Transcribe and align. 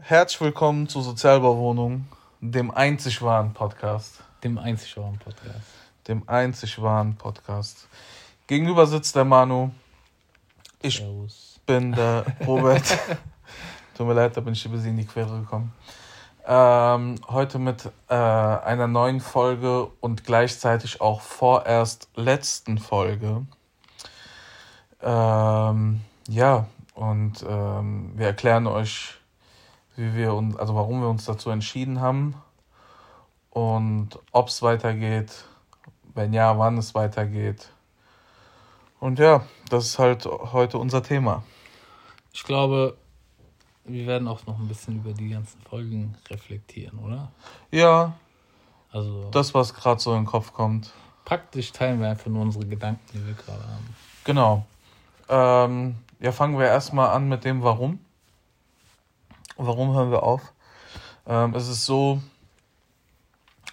Herzlich 0.00 0.40
willkommen 0.40 0.88
zu 0.88 1.02
Sozialbauwohnung, 1.02 2.06
dem 2.40 2.70
einzig 2.70 3.20
wahren 3.20 3.52
Podcast. 3.52 4.22
Dem 4.44 4.56
einzig 4.56 4.96
wahren 4.96 5.18
Podcast. 5.18 5.66
Dem 6.06 6.22
einzig 6.28 6.80
wahren 6.80 7.16
Podcast. 7.16 7.88
Gegenüber 8.46 8.86
sitzt 8.86 9.16
der 9.16 9.24
Manu. 9.24 9.70
Ich 10.80 10.98
Servus. 10.98 11.60
bin 11.66 11.92
der 11.92 12.24
Robert. 12.46 12.84
Tut 13.96 14.06
mir 14.06 14.14
leid, 14.14 14.36
da 14.36 14.40
bin 14.40 14.52
ich 14.52 14.64
ein 14.64 14.70
bisschen 14.70 14.90
in 14.90 14.98
die 14.98 15.04
Quere 15.04 15.40
gekommen. 15.40 15.72
Ähm, 16.46 17.16
heute 17.28 17.58
mit 17.58 17.90
äh, 18.08 18.14
einer 18.14 18.86
neuen 18.86 19.20
Folge 19.20 19.86
und 19.98 20.22
gleichzeitig 20.22 21.00
auch 21.00 21.20
vorerst 21.20 22.08
letzten 22.14 22.78
Folge. 22.78 23.44
Ähm, 25.02 26.00
ja, 26.28 26.66
und 26.94 27.44
ähm, 27.46 28.12
wir 28.14 28.26
erklären 28.28 28.68
euch, 28.68 29.17
wie 29.98 30.14
wir 30.14 30.32
uns, 30.32 30.56
also 30.56 30.74
warum 30.74 31.00
wir 31.00 31.08
uns 31.08 31.24
dazu 31.24 31.50
entschieden 31.50 32.00
haben 32.00 32.34
und 33.50 34.10
ob 34.30 34.48
es 34.48 34.62
weitergeht, 34.62 35.44
wenn 36.14 36.32
ja, 36.32 36.56
wann 36.56 36.78
es 36.78 36.94
weitergeht. 36.94 37.68
Und 39.00 39.18
ja, 39.18 39.44
das 39.68 39.86
ist 39.86 39.98
halt 39.98 40.24
heute 40.24 40.78
unser 40.78 41.02
Thema. 41.02 41.42
Ich 42.32 42.44
glaube, 42.44 42.96
wir 43.84 44.06
werden 44.06 44.28
auch 44.28 44.46
noch 44.46 44.58
ein 44.58 44.68
bisschen 44.68 44.96
über 44.96 45.12
die 45.12 45.30
ganzen 45.30 45.60
Folgen 45.62 46.16
reflektieren, 46.30 46.98
oder? 47.00 47.32
Ja. 47.70 48.14
Also. 48.92 49.30
Das, 49.30 49.52
was 49.54 49.74
gerade 49.74 50.00
so 50.00 50.12
in 50.12 50.20
den 50.20 50.26
Kopf 50.26 50.52
kommt. 50.52 50.92
Praktisch 51.24 51.72
teilen 51.72 52.00
wir 52.00 52.08
einfach 52.08 52.26
nur 52.26 52.42
unsere 52.42 52.66
Gedanken, 52.66 53.04
die 53.12 53.26
wir 53.26 53.34
gerade 53.34 53.62
haben. 53.62 53.96
Genau. 54.24 54.64
Ähm, 55.28 55.96
ja, 56.20 56.32
fangen 56.32 56.58
wir 56.58 56.66
erstmal 56.66 57.10
an 57.10 57.28
mit 57.28 57.44
dem 57.44 57.62
Warum. 57.62 57.98
Warum 59.60 59.92
hören 59.92 60.12
wir 60.12 60.22
auf? 60.22 60.52
Ähm, 61.26 61.52
es 61.56 61.66
ist 61.66 61.84
so, 61.84 62.22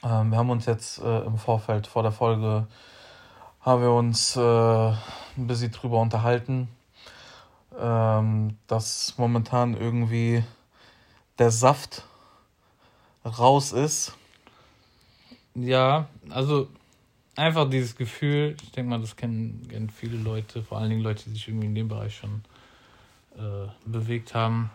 ähm, 0.03 0.31
wir 0.31 0.38
haben 0.39 0.50
uns 0.50 0.66
jetzt 0.66 0.97
äh, 0.97 1.19
im 1.19 1.38
Vorfeld 1.38 1.86
vor 1.86 2.02
der 2.02 2.11
Folge, 2.11 2.66
haben 3.61 3.81
wir 3.83 3.92
uns 3.92 4.36
äh, 4.36 4.42
ein 4.42 5.45
bisschen 5.45 5.72
drüber 5.72 6.02
unterhalten, 6.02 6.69
ähm, 7.80 8.58
dass 8.66 9.16
momentan 9.19 9.75
irgendwie 9.77 10.44
der 11.38 11.52
Saft 11.52 12.03
raus 13.23 13.72
ist. 13.72 14.16
Ja, 15.53 16.08
also 16.31 16.67
einfach 17.36 17.70
dieses 17.70 17.95
Gefühl, 17.95 18.58
ich 18.64 18.72
denke 18.72 18.89
mal, 18.89 19.02
das 19.02 19.16
kennen, 19.16 19.67
kennen 19.70 19.92
viele 19.92 20.17
Leute, 20.17 20.64
vor 20.64 20.80
allen 20.80 20.89
Dingen 20.89 21.03
Leute, 21.03 21.25
die 21.25 21.33
sich 21.33 21.47
irgendwie 21.47 21.67
in 21.67 21.75
dem 21.75 21.89
Bereich 21.89 22.17
schon 22.17 22.44
äh, 23.38 23.67
bewegt 23.86 24.33
haben, 24.33 24.72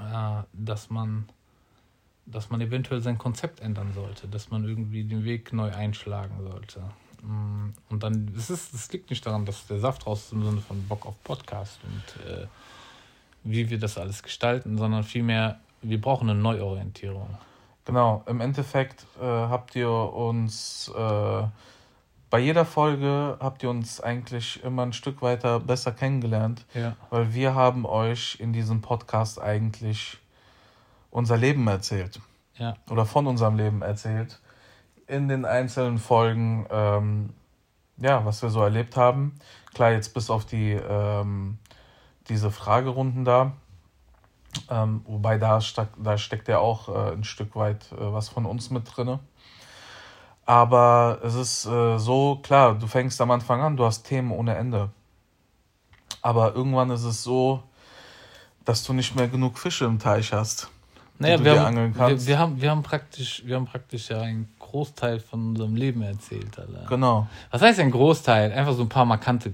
äh, 0.00 0.42
dass 0.52 0.90
man 0.90 1.28
dass 2.26 2.50
man 2.50 2.60
eventuell 2.60 3.02
sein 3.02 3.18
Konzept 3.18 3.60
ändern 3.60 3.92
sollte, 3.92 4.28
dass 4.28 4.50
man 4.50 4.64
irgendwie 4.64 5.04
den 5.04 5.24
Weg 5.24 5.52
neu 5.52 5.70
einschlagen 5.72 6.42
sollte. 6.42 6.80
Mm, 7.22 7.70
und 7.90 8.02
dann, 8.02 8.32
es 8.36 8.50
ist, 8.50 8.72
es 8.72 8.90
liegt 8.92 9.10
nicht 9.10 9.24
daran, 9.26 9.44
dass 9.44 9.66
der 9.66 9.78
Saft 9.78 10.06
raus 10.06 10.24
ist 10.24 10.32
im 10.32 10.44
Sinne 10.44 10.60
von 10.60 10.86
Bock 10.88 11.06
auf 11.06 11.22
Podcast 11.22 11.80
und 11.84 12.26
äh, 12.26 12.46
wie 13.44 13.68
wir 13.68 13.78
das 13.78 13.98
alles 13.98 14.22
gestalten, 14.22 14.78
sondern 14.78 15.04
vielmehr, 15.04 15.60
wir 15.82 16.00
brauchen 16.00 16.30
eine 16.30 16.38
Neuorientierung. 16.38 17.28
Genau, 17.84 18.24
im 18.26 18.40
Endeffekt 18.40 19.04
äh, 19.20 19.24
habt 19.24 19.76
ihr 19.76 19.90
uns 19.90 20.90
äh, 20.96 21.42
bei 22.34 22.40
jeder 22.40 22.64
Folge 22.64 23.36
habt 23.38 23.62
ihr 23.62 23.70
uns 23.70 24.00
eigentlich 24.00 24.60
immer 24.64 24.82
ein 24.82 24.92
Stück 24.92 25.22
weiter 25.22 25.60
besser 25.60 25.92
kennengelernt, 25.92 26.66
ja. 26.74 26.96
weil 27.08 27.32
wir 27.32 27.54
haben 27.54 27.86
euch 27.86 28.40
in 28.40 28.52
diesem 28.52 28.80
Podcast 28.80 29.40
eigentlich 29.40 30.18
unser 31.12 31.36
Leben 31.36 31.64
erzählt. 31.68 32.18
Ja. 32.56 32.74
Oder 32.90 33.06
von 33.06 33.28
unserem 33.28 33.56
Leben 33.56 33.82
erzählt. 33.82 34.40
In 35.06 35.28
den 35.28 35.44
einzelnen 35.44 35.98
Folgen, 35.98 36.66
ähm, 36.72 37.34
ja, 37.98 38.24
was 38.24 38.42
wir 38.42 38.50
so 38.50 38.62
erlebt 38.62 38.96
haben. 38.96 39.38
Klar, 39.72 39.92
jetzt 39.92 40.12
bis 40.12 40.28
auf 40.28 40.44
die, 40.44 40.72
ähm, 40.72 41.58
diese 42.28 42.50
Fragerunden 42.50 43.24
da. 43.24 43.52
Ähm, 44.68 45.02
wobei 45.04 45.38
da, 45.38 45.60
steck, 45.60 45.90
da 46.02 46.18
steckt 46.18 46.48
ja 46.48 46.58
auch 46.58 46.88
äh, 46.88 47.12
ein 47.12 47.22
Stück 47.22 47.54
weit 47.54 47.92
äh, 47.92 48.12
was 48.12 48.28
von 48.28 48.44
uns 48.44 48.70
mit 48.70 48.96
drin. 48.96 49.20
Aber 50.46 51.20
es 51.22 51.34
ist 51.34 51.66
äh, 51.66 51.98
so, 51.98 52.38
klar, 52.42 52.74
du 52.74 52.86
fängst 52.86 53.20
am 53.20 53.30
Anfang 53.30 53.60
an, 53.62 53.76
du 53.76 53.84
hast 53.84 54.04
Themen 54.04 54.30
ohne 54.30 54.54
Ende. 54.54 54.90
Aber 56.20 56.54
irgendwann 56.54 56.90
ist 56.90 57.04
es 57.04 57.22
so, 57.22 57.62
dass 58.64 58.84
du 58.84 58.92
nicht 58.92 59.14
mehr 59.16 59.28
genug 59.28 59.58
Fische 59.58 59.84
im 59.84 59.98
Teich 59.98 60.32
hast, 60.32 60.70
naja, 61.18 61.36
die 61.36 61.42
du 61.42 61.44
wir 61.44 61.52
dir 61.52 61.60
haben, 61.60 61.66
angeln 61.68 61.94
kannst. 61.96 62.26
Wir, 62.26 62.34
wir, 62.34 62.38
haben, 62.38 62.60
wir, 62.60 62.70
haben 62.70 62.82
praktisch, 62.82 63.42
wir 63.44 63.56
haben 63.56 63.66
praktisch 63.66 64.10
ja 64.10 64.20
einen 64.20 64.48
Großteil 64.58 65.20
von 65.20 65.50
unserem 65.50 65.76
Leben 65.76 66.02
erzählt. 66.02 66.58
Alter. 66.58 66.86
Genau. 66.88 67.28
Was 67.50 67.62
heißt 67.62 67.80
ein 67.80 67.90
Großteil? 67.90 68.52
Einfach 68.52 68.72
so 68.74 68.82
ein 68.82 68.88
paar 68.88 69.04
markante 69.04 69.52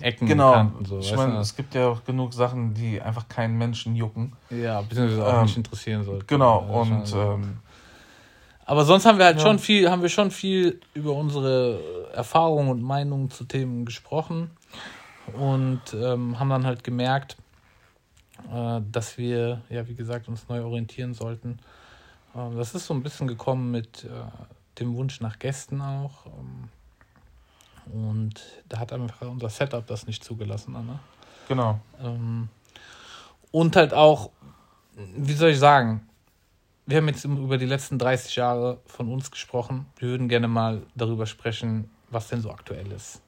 Ecken 0.00 0.26
genau. 0.26 0.52
Kanten. 0.52 0.84
So, 0.84 0.98
ich 0.98 1.14
meine, 1.14 1.38
es 1.38 1.54
gibt 1.54 1.74
ja 1.74 1.88
auch 1.88 2.04
genug 2.04 2.32
Sachen, 2.34 2.74
die 2.74 3.00
einfach 3.00 3.28
keinen 3.28 3.56
Menschen 3.58 3.94
jucken. 3.94 4.32
Ja, 4.50 4.80
beziehungsweise 4.80 5.26
auch 5.26 5.34
ähm, 5.34 5.42
nicht 5.42 5.56
interessieren 5.56 6.04
sollten. 6.04 6.26
Genau, 6.26 6.58
und 6.58 7.12
ähm, 7.14 7.58
aber 8.64 8.84
sonst 8.84 9.06
haben 9.06 9.18
wir 9.18 9.24
halt 9.24 9.38
ja. 9.38 9.42
schon 9.42 9.58
viel, 9.58 9.90
haben 9.90 10.02
wir 10.02 10.08
schon 10.08 10.30
viel 10.30 10.80
über 10.94 11.12
unsere 11.12 12.10
Erfahrungen 12.12 12.70
und 12.70 12.82
Meinungen 12.82 13.30
zu 13.30 13.44
Themen 13.44 13.84
gesprochen 13.84 14.50
und 15.32 15.80
ähm, 15.94 16.38
haben 16.38 16.50
dann 16.50 16.66
halt 16.66 16.84
gemerkt, 16.84 17.36
äh, 18.52 18.80
dass 18.90 19.18
wir, 19.18 19.62
ja, 19.68 19.86
wie 19.88 19.94
gesagt, 19.94 20.28
uns 20.28 20.48
neu 20.48 20.62
orientieren 20.62 21.14
sollten. 21.14 21.58
Äh, 22.34 22.54
das 22.56 22.74
ist 22.74 22.86
so 22.86 22.94
ein 22.94 23.02
bisschen 23.02 23.26
gekommen 23.26 23.70
mit 23.70 24.04
äh, 24.04 24.08
dem 24.78 24.94
Wunsch 24.94 25.20
nach 25.20 25.38
Gästen 25.38 25.80
auch. 25.80 26.26
Ähm, 26.26 26.68
und 27.92 28.40
da 28.68 28.78
hat 28.78 28.92
einfach 28.92 29.22
unser 29.22 29.48
Setup 29.48 29.86
das 29.86 30.06
nicht 30.06 30.22
zugelassen, 30.22 30.76
Anna. 30.76 31.00
Genau. 31.48 31.80
Ähm, 32.00 32.48
und 33.50 33.76
halt 33.76 33.92
auch, 33.92 34.30
wie 35.16 35.32
soll 35.32 35.50
ich 35.50 35.58
sagen, 35.58 36.06
wir 36.86 36.96
haben 36.96 37.08
jetzt 37.08 37.24
über 37.24 37.58
die 37.58 37.66
letzten 37.66 37.98
30 37.98 38.36
Jahre 38.36 38.80
von 38.86 39.08
uns 39.08 39.30
gesprochen. 39.30 39.86
Wir 39.96 40.08
würden 40.08 40.28
gerne 40.28 40.48
mal 40.48 40.82
darüber 40.94 41.26
sprechen, 41.26 41.90
was 42.10 42.28
denn 42.28 42.40
so 42.40 42.50
aktuell 42.50 42.90
ist. 42.90 43.22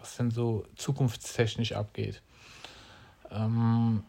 Was 0.00 0.16
denn 0.16 0.30
so 0.30 0.64
zukunftstechnisch 0.76 1.72
abgeht. 1.72 2.22
Ähm, 3.30 4.02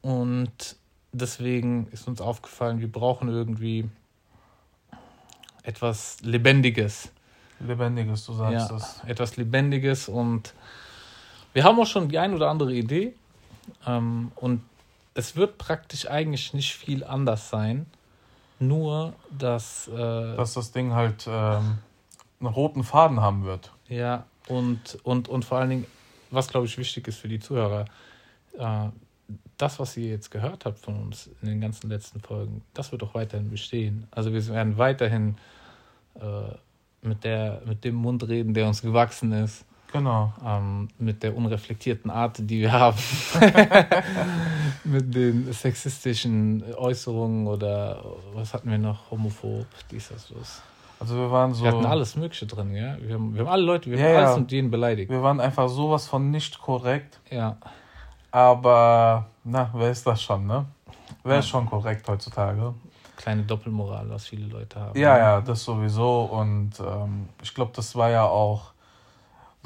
und 0.00 0.76
deswegen 1.12 1.88
ist 1.88 2.08
uns 2.08 2.20
aufgefallen, 2.20 2.80
wir 2.80 2.90
brauchen 2.90 3.28
irgendwie 3.28 3.88
etwas 5.62 6.18
Lebendiges. 6.22 7.10
Lebendiges, 7.60 8.24
du 8.24 8.32
sagst 8.32 8.52
ja, 8.52 8.68
das. 8.68 9.02
Etwas 9.04 9.36
Lebendiges 9.36 10.08
und 10.08 10.54
wir 11.52 11.64
haben 11.64 11.78
auch 11.80 11.86
schon 11.86 12.08
die 12.08 12.18
ein 12.18 12.34
oder 12.34 12.48
andere 12.48 12.72
Idee. 12.72 13.14
Ähm, 13.86 14.32
und 14.36 14.62
es 15.14 15.36
wird 15.36 15.58
praktisch 15.58 16.08
eigentlich 16.08 16.54
nicht 16.54 16.74
viel 16.74 17.04
anders 17.04 17.50
sein. 17.50 17.86
Nur, 18.58 19.14
dass. 19.30 19.88
Äh, 19.88 19.96
dass 19.96 20.54
das 20.54 20.72
Ding 20.72 20.92
halt 20.92 21.26
ähm, 21.28 21.78
einen 22.40 22.48
roten 22.48 22.84
Faden 22.84 23.20
haben 23.20 23.44
wird. 23.44 23.72
Ja, 23.88 24.24
und, 24.48 24.98
und, 25.02 25.28
und 25.28 25.44
vor 25.44 25.58
allen 25.58 25.70
Dingen, 25.70 25.86
was 26.30 26.48
glaube 26.48 26.66
ich 26.66 26.76
wichtig 26.78 27.08
ist 27.08 27.18
für 27.18 27.28
die 27.28 27.40
Zuhörer, 27.40 27.84
äh, 28.58 28.88
das, 29.56 29.78
was 29.78 29.96
ihr 29.96 30.08
jetzt 30.08 30.30
gehört 30.30 30.64
habt 30.64 30.78
von 30.78 30.96
uns 30.96 31.30
in 31.42 31.48
den 31.48 31.60
ganzen 31.60 31.90
letzten 31.90 32.20
Folgen, 32.20 32.62
das 32.74 32.92
wird 32.92 33.02
auch 33.02 33.14
weiterhin 33.14 33.50
bestehen. 33.50 34.06
Also 34.10 34.32
wir 34.32 34.46
werden 34.48 34.78
weiterhin 34.78 35.36
äh, 36.14 37.06
mit, 37.06 37.24
der, 37.24 37.62
mit 37.66 37.84
dem 37.84 37.96
Mund 37.96 38.26
reden, 38.26 38.54
der 38.54 38.66
uns 38.66 38.82
gewachsen 38.82 39.32
ist. 39.32 39.64
Genau. 39.92 40.32
Ähm, 40.44 40.88
mit 40.98 41.22
der 41.22 41.34
unreflektierten 41.36 42.10
Art, 42.10 42.36
die 42.38 42.60
wir 42.60 42.72
haben. 42.72 42.98
mit 44.84 45.14
den 45.14 45.52
sexistischen 45.52 46.62
Äußerungen 46.74 47.46
oder 47.46 48.04
was 48.34 48.52
hatten 48.52 48.70
wir 48.70 48.78
noch? 48.78 49.10
Homophob, 49.10 49.66
dies, 49.90 50.08
das, 50.08 50.32
was. 50.34 50.62
Also 51.00 51.16
wir 51.16 51.30
waren 51.30 51.54
so. 51.54 51.64
Wir 51.64 51.72
hatten 51.72 51.86
alles 51.86 52.16
Mögliche 52.16 52.46
drin, 52.46 52.74
ja. 52.74 52.96
Wir 53.00 53.14
haben, 53.14 53.34
wir 53.34 53.40
haben 53.40 53.48
alle 53.48 53.62
Leute, 53.62 53.90
wir 53.90 53.98
ja, 53.98 54.08
haben 54.08 54.16
alles 54.16 54.30
ja. 54.30 54.36
und 54.36 54.52
jeden 54.52 54.70
beleidigt. 54.70 55.10
Wir 55.10 55.22
waren 55.22 55.40
einfach 55.40 55.68
sowas 55.68 56.06
von 56.06 56.30
nicht 56.30 56.58
korrekt. 56.60 57.20
Ja. 57.30 57.56
Aber, 58.30 59.26
na, 59.44 59.70
wer 59.72 59.90
ist 59.90 60.06
das 60.06 60.22
schon, 60.22 60.46
ne? 60.46 60.66
Wer 61.24 61.38
ist 61.38 61.48
schon 61.48 61.66
korrekt 61.66 62.06
heutzutage? 62.08 62.74
Kleine 63.16 63.42
Doppelmoral, 63.42 64.10
was 64.10 64.26
viele 64.26 64.46
Leute 64.46 64.78
haben. 64.80 64.98
Ja, 64.98 65.16
ja, 65.16 65.40
das 65.40 65.64
sowieso. 65.64 66.22
Und 66.24 66.72
ähm, 66.80 67.28
ich 67.42 67.54
glaube, 67.54 67.72
das 67.74 67.96
war 67.96 68.10
ja 68.10 68.24
auch 68.24 68.72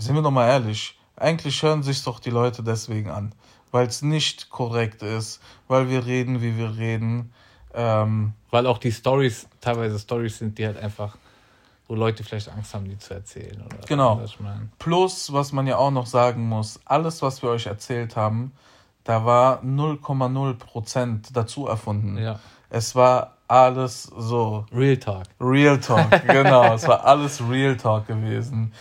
sind 0.05 0.15
wir 0.15 0.23
doch 0.23 0.31
mal 0.31 0.49
ehrlich, 0.49 0.99
eigentlich 1.17 1.63
hören 1.63 1.83
sich 1.83 2.03
doch 2.03 2.19
die 2.19 2.31
Leute 2.31 2.63
deswegen 2.63 3.11
an, 3.11 3.35
weil 3.71 3.87
es 3.87 4.03
nicht 4.03 4.51
korrekt 4.51 5.03
ist, 5.03 5.41
weil 5.69 5.89
wir 5.89 6.07
reden, 6.07 6.43
wie 6.43 6.57
wir 6.57 6.77
reden. 6.77 7.33
Ähm, 7.75 8.35
weil 8.51 8.67
auch 8.67 8.79
die 8.79 8.93
Stories 8.93 9.49
teilweise 9.61 9.99
Stories 9.99 10.39
sind, 10.39 10.59
die 10.59 10.67
halt 10.67 10.77
einfach, 10.77 11.17
wo 11.89 11.95
Leute 11.95 12.23
vielleicht 12.23 12.51
Angst 12.51 12.75
haben, 12.75 12.87
die 12.87 12.99
zu 12.99 13.15
erzählen. 13.15 13.63
Oder 13.65 13.79
genau. 13.87 14.21
Was 14.21 14.37
Plus, 14.79 15.33
was 15.33 15.53
man 15.53 15.67
ja 15.67 15.79
auch 15.79 15.91
noch 15.91 16.07
sagen 16.07 16.49
muss, 16.49 16.81
alles, 16.85 17.23
was 17.23 17.43
wir 17.43 17.49
euch 17.49 17.67
erzählt 17.67 18.15
haben, 18.15 18.53
da 19.05 19.25
war 19.25 19.63
0,0% 19.63 21.33
dazu 21.33 21.67
erfunden. 21.67 22.19
Ja. 22.19 22.39
Es 22.69 22.95
war 22.95 23.37
alles 23.49 24.05
so. 24.05 24.67
Real 24.73 24.97
Talk. 24.97 25.25
Real 25.41 25.79
Talk, 25.79 26.11
genau. 26.27 26.75
es 26.75 26.87
war 26.87 27.05
alles 27.05 27.43
Real 27.49 27.77
Talk 27.77 28.07
gewesen. 28.07 28.73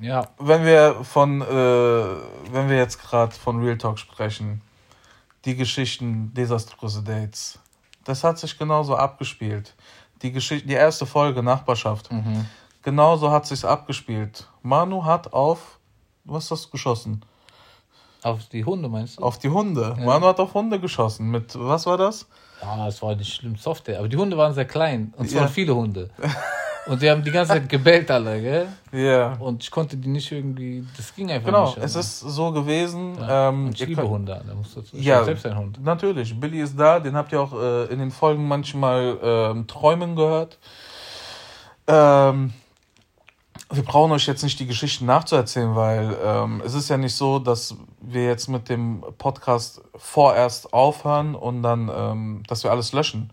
Ja. 0.00 0.28
Wenn 0.38 0.64
wir 0.64 1.04
von, 1.04 1.40
äh, 1.40 1.44
wenn 1.46 2.68
wir 2.68 2.76
jetzt 2.76 3.00
gerade 3.00 3.32
von 3.32 3.62
Real 3.62 3.78
Talk 3.78 3.98
sprechen, 3.98 4.62
die 5.44 5.56
Geschichten 5.56 6.32
desaströse 6.34 7.02
Dates, 7.02 7.58
das 8.04 8.24
hat 8.24 8.38
sich 8.38 8.58
genauso 8.58 8.96
abgespielt. 8.96 9.74
Die 10.22 10.32
Geschichte, 10.32 10.66
die 10.66 10.74
erste 10.74 11.06
Folge 11.06 11.42
Nachbarschaft, 11.42 12.10
mhm. 12.10 12.46
genauso 12.82 13.30
hat 13.30 13.46
sich's 13.46 13.64
abgespielt. 13.64 14.48
Manu 14.62 15.04
hat 15.04 15.32
auf, 15.32 15.78
was 16.24 16.50
hast 16.50 16.66
du 16.66 16.70
geschossen? 16.70 17.24
Auf 18.22 18.48
die 18.48 18.64
Hunde 18.64 18.88
meinst 18.88 19.18
du? 19.18 19.22
Auf 19.22 19.38
die 19.38 19.48
Hunde. 19.48 19.94
Ja. 19.96 20.04
Manu 20.04 20.26
hat 20.26 20.40
auf 20.40 20.54
Hunde 20.54 20.80
geschossen. 20.80 21.30
Mit, 21.30 21.56
was 21.58 21.86
war 21.86 21.96
das? 21.96 22.26
Ja, 22.60 22.88
es 22.88 23.00
war 23.00 23.14
nicht 23.14 23.32
schlimm, 23.32 23.56
Software. 23.56 24.00
Aber 24.00 24.08
die 24.08 24.16
Hunde 24.16 24.36
waren 24.36 24.54
sehr 24.54 24.64
klein. 24.64 25.14
Und 25.16 25.30
zwar 25.30 25.42
ja. 25.42 25.48
viele 25.48 25.74
Hunde. 25.74 26.10
Und 26.88 27.02
die 27.02 27.10
haben 27.10 27.22
die 27.22 27.30
ganze 27.30 27.52
Zeit 27.52 27.68
gebellt 27.68 28.10
alle, 28.10 28.40
gell? 28.40 28.68
Ja. 28.92 29.34
Und 29.38 29.62
ich 29.62 29.70
konnte 29.70 29.96
die 29.96 30.08
nicht 30.08 30.32
irgendwie, 30.32 30.84
das 30.96 31.14
ging 31.14 31.30
einfach 31.30 31.46
genau, 31.46 31.64
nicht. 31.66 31.74
Genau, 31.74 31.86
es 31.86 31.94
ist 31.96 32.20
so 32.20 32.50
gewesen. 32.50 33.16
Ja. 33.18 33.50
Ähm, 33.50 33.70
ich 33.72 33.86
liebe 33.86 34.08
Hunde, 34.08 34.42
da 34.46 34.54
musst 34.54 34.76
du 34.76 34.82
ja, 34.92 35.22
selbst 35.22 35.44
ein 35.46 35.56
Hund. 35.56 35.82
Natürlich, 35.82 36.38
Billy 36.38 36.60
ist 36.60 36.78
da, 36.78 36.98
den 36.98 37.14
habt 37.14 37.32
ihr 37.32 37.40
auch 37.40 37.52
äh, 37.52 37.84
in 37.92 37.98
den 37.98 38.10
Folgen 38.10 38.48
manchmal 38.48 39.18
ähm, 39.22 39.66
träumen 39.66 40.16
gehört. 40.16 40.58
Ähm, 41.86 42.52
wir 43.70 43.82
brauchen 43.82 44.12
euch 44.12 44.26
jetzt 44.26 44.42
nicht 44.42 44.58
die 44.60 44.66
Geschichten 44.66 45.04
nachzuerzählen, 45.04 45.74
weil 45.76 46.16
ähm, 46.24 46.62
es 46.64 46.72
ist 46.72 46.88
ja 46.88 46.96
nicht 46.96 47.14
so, 47.14 47.38
dass 47.38 47.76
wir 48.00 48.24
jetzt 48.24 48.48
mit 48.48 48.70
dem 48.70 49.04
Podcast 49.18 49.82
vorerst 49.94 50.72
aufhören 50.72 51.34
und 51.34 51.62
dann, 51.62 51.90
ähm, 51.94 52.42
dass 52.48 52.64
wir 52.64 52.70
alles 52.70 52.92
löschen. 52.92 53.30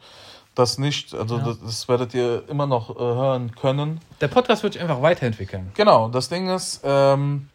Das 0.55 0.77
nicht, 0.77 1.13
also 1.13 1.37
ja. 1.37 1.43
das, 1.43 1.59
das, 1.59 1.87
werdet 1.89 2.13
ihr 2.13 2.47
immer 2.47 2.65
noch 2.65 2.95
äh, 2.95 2.99
hören 2.99 3.53
können. 3.55 3.99
Der 4.21 4.29
Podcast 4.29 4.63
wird 4.63 4.73
sich 4.73 4.81
einfach 4.81 5.01
weiterentwickeln. 5.01 5.71
Genau, 5.75 6.07
das 6.07 6.29
Ding 6.29 6.49
ist, 6.49 6.81
ähm, 6.83 7.49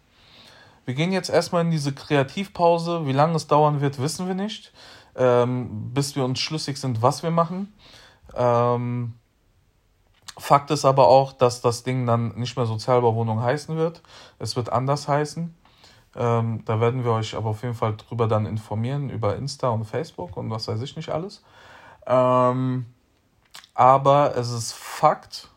wir 0.84 0.94
gehen 0.94 1.10
jetzt 1.10 1.30
erstmal 1.30 1.64
in 1.64 1.70
diese 1.70 1.92
Kreativpause. 1.92 3.06
Wie 3.06 3.12
lange 3.12 3.36
es 3.36 3.46
dauern 3.46 3.80
wird, 3.80 4.00
wissen 4.00 4.26
wir 4.26 4.34
nicht. 4.34 4.72
Ähm, 5.16 5.92
bis 5.94 6.14
wir 6.14 6.24
uns 6.24 6.40
schlüssig 6.40 6.76
sind, 6.76 7.00
was 7.00 7.22
wir 7.22 7.30
machen. 7.30 7.72
Ähm, 8.34 9.14
Fakt 10.38 10.70
ist 10.70 10.84
aber 10.84 11.08
auch, 11.08 11.32
dass 11.32 11.60
das 11.60 11.82
Ding 11.82 12.06
dann 12.06 12.36
nicht 12.36 12.56
mehr 12.56 12.66
Sozialbauwohnung 12.66 13.42
heißen 13.42 13.76
wird. 13.76 14.02
Es 14.38 14.56
wird 14.56 14.70
anders 14.70 15.08
heißen. 15.08 15.54
Ähm, 16.16 16.62
da 16.64 16.80
werden 16.80 17.04
wir 17.04 17.12
euch 17.12 17.36
aber 17.36 17.50
auf 17.50 17.62
jeden 17.62 17.74
Fall 17.74 17.96
drüber 17.96 18.26
dann 18.26 18.46
informieren, 18.46 19.10
über 19.10 19.36
Insta 19.36 19.68
und 19.68 19.84
Facebook 19.84 20.36
und 20.36 20.50
was 20.50 20.66
weiß 20.66 20.80
ich 20.82 20.96
nicht 20.96 21.10
alles. 21.10 21.42
Ähm, 22.06 22.86
aber 23.74 24.36
es 24.36 24.50
ist 24.50 24.72
Fakt, 24.72 25.48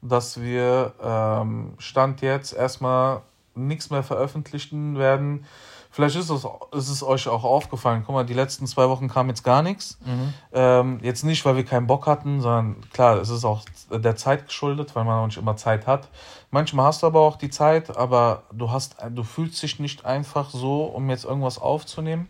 dass 0.00 0.40
wir 0.40 0.94
ähm, 1.02 1.74
Stand 1.78 2.22
jetzt 2.22 2.52
erstmal 2.52 3.22
nichts 3.54 3.90
mehr 3.90 4.02
veröffentlichen 4.02 4.98
werden, 4.98 5.46
Vielleicht 5.92 6.16
ist 6.16 6.30
es, 6.30 6.46
ist 6.72 6.88
es 6.88 7.02
euch 7.02 7.28
auch 7.28 7.44
aufgefallen. 7.44 8.02
Guck 8.06 8.14
mal, 8.14 8.24
die 8.24 8.32
letzten 8.32 8.66
zwei 8.66 8.88
Wochen 8.88 9.08
kam 9.08 9.28
jetzt 9.28 9.44
gar 9.44 9.62
nichts. 9.62 9.98
Mhm. 10.02 10.34
Ähm, 10.50 10.98
jetzt 11.02 11.22
nicht, 11.22 11.44
weil 11.44 11.54
wir 11.56 11.66
keinen 11.66 11.86
Bock 11.86 12.06
hatten, 12.06 12.40
sondern 12.40 12.76
klar, 12.94 13.18
es 13.18 13.28
ist 13.28 13.44
auch 13.44 13.62
der 13.90 14.16
Zeit 14.16 14.46
geschuldet, 14.46 14.96
weil 14.96 15.04
man 15.04 15.18
auch 15.18 15.26
nicht 15.26 15.36
immer 15.36 15.54
Zeit 15.58 15.86
hat. 15.86 16.08
Manchmal 16.50 16.86
hast 16.86 17.02
du 17.02 17.06
aber 17.06 17.20
auch 17.20 17.36
die 17.36 17.50
Zeit, 17.50 17.94
aber 17.94 18.44
du 18.54 18.70
hast, 18.70 18.96
du 19.10 19.22
fühlst 19.22 19.62
dich 19.62 19.80
nicht 19.80 20.06
einfach 20.06 20.48
so, 20.48 20.84
um 20.84 21.10
jetzt 21.10 21.26
irgendwas 21.26 21.58
aufzunehmen. 21.58 22.26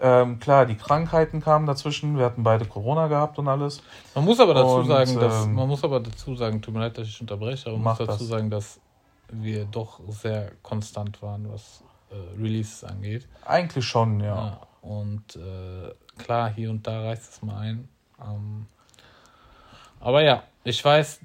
Ähm, 0.00 0.38
klar, 0.40 0.66
die 0.66 0.76
Krankheiten 0.76 1.40
kamen 1.40 1.66
dazwischen. 1.66 2.18
Wir 2.18 2.24
hatten 2.24 2.42
beide 2.42 2.64
Corona 2.64 3.06
gehabt 3.06 3.38
und 3.38 3.48
alles. 3.48 3.82
Man 4.14 4.24
muss 4.24 4.40
aber 4.40 4.54
dazu 4.54 4.74
und, 4.76 4.86
sagen, 4.86 5.18
dass, 5.18 5.44
ähm, 5.44 5.54
man 5.54 5.68
muss 5.68 5.84
aber 5.84 6.00
dazu 6.00 6.34
sagen, 6.34 6.60
tut 6.60 6.74
mir 6.74 6.80
leid, 6.80 6.98
dass 6.98 7.08
ich 7.08 7.20
unterbreche, 7.20 7.68
aber 7.68 7.78
man 7.78 7.96
muss 7.96 7.98
dazu 7.98 8.18
das. 8.18 8.28
sagen, 8.28 8.50
dass 8.50 8.80
wir 9.30 9.64
doch 9.66 10.00
sehr 10.08 10.52
konstant 10.62 11.22
waren, 11.22 11.50
was 11.50 11.82
äh, 12.10 12.40
Releases 12.40 12.84
angeht. 12.84 13.26
Eigentlich 13.44 13.84
schon, 13.84 14.20
ja. 14.20 14.26
ja 14.34 14.60
und 14.82 15.36
äh, 15.36 15.94
klar, 16.22 16.50
hier 16.50 16.70
und 16.70 16.86
da 16.86 17.02
reißt 17.02 17.32
es 17.32 17.42
mal 17.42 17.58
ein. 17.58 17.88
Ähm, 18.20 18.66
aber 20.00 20.22
ja, 20.22 20.42
ich 20.64 20.84
weiß, 20.84 21.20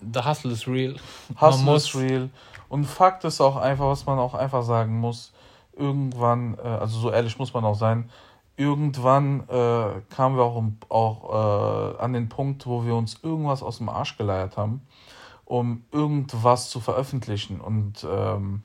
der 0.00 0.24
Hustle 0.24 0.52
ist 0.52 0.68
real. 0.68 0.94
Hustle 1.40 1.74
ist 1.74 1.94
real. 1.96 2.30
Und 2.68 2.84
Fakt 2.84 3.24
ist 3.24 3.40
auch 3.40 3.56
einfach, 3.56 3.86
was 3.86 4.06
man 4.06 4.18
auch 4.18 4.34
einfach 4.34 4.62
sagen 4.62 4.98
muss, 5.00 5.32
irgendwann, 5.80 6.58
äh, 6.58 6.66
also 6.66 6.98
so 6.98 7.10
ehrlich 7.10 7.38
muss 7.38 7.54
man 7.54 7.64
auch 7.64 7.74
sein, 7.74 8.10
irgendwann 8.56 9.48
äh, 9.48 10.02
kamen 10.14 10.36
wir 10.36 10.44
auch, 10.44 10.62
auch 10.90 11.94
äh, 11.96 12.02
an 12.02 12.12
den 12.12 12.28
Punkt, 12.28 12.66
wo 12.66 12.84
wir 12.84 12.94
uns 12.94 13.18
irgendwas 13.22 13.62
aus 13.62 13.78
dem 13.78 13.88
Arsch 13.88 14.18
geleiert 14.18 14.58
haben, 14.58 14.82
um 15.46 15.84
irgendwas 15.90 16.68
zu 16.68 16.80
veröffentlichen. 16.80 17.60
Und 17.60 18.06
ähm, 18.08 18.62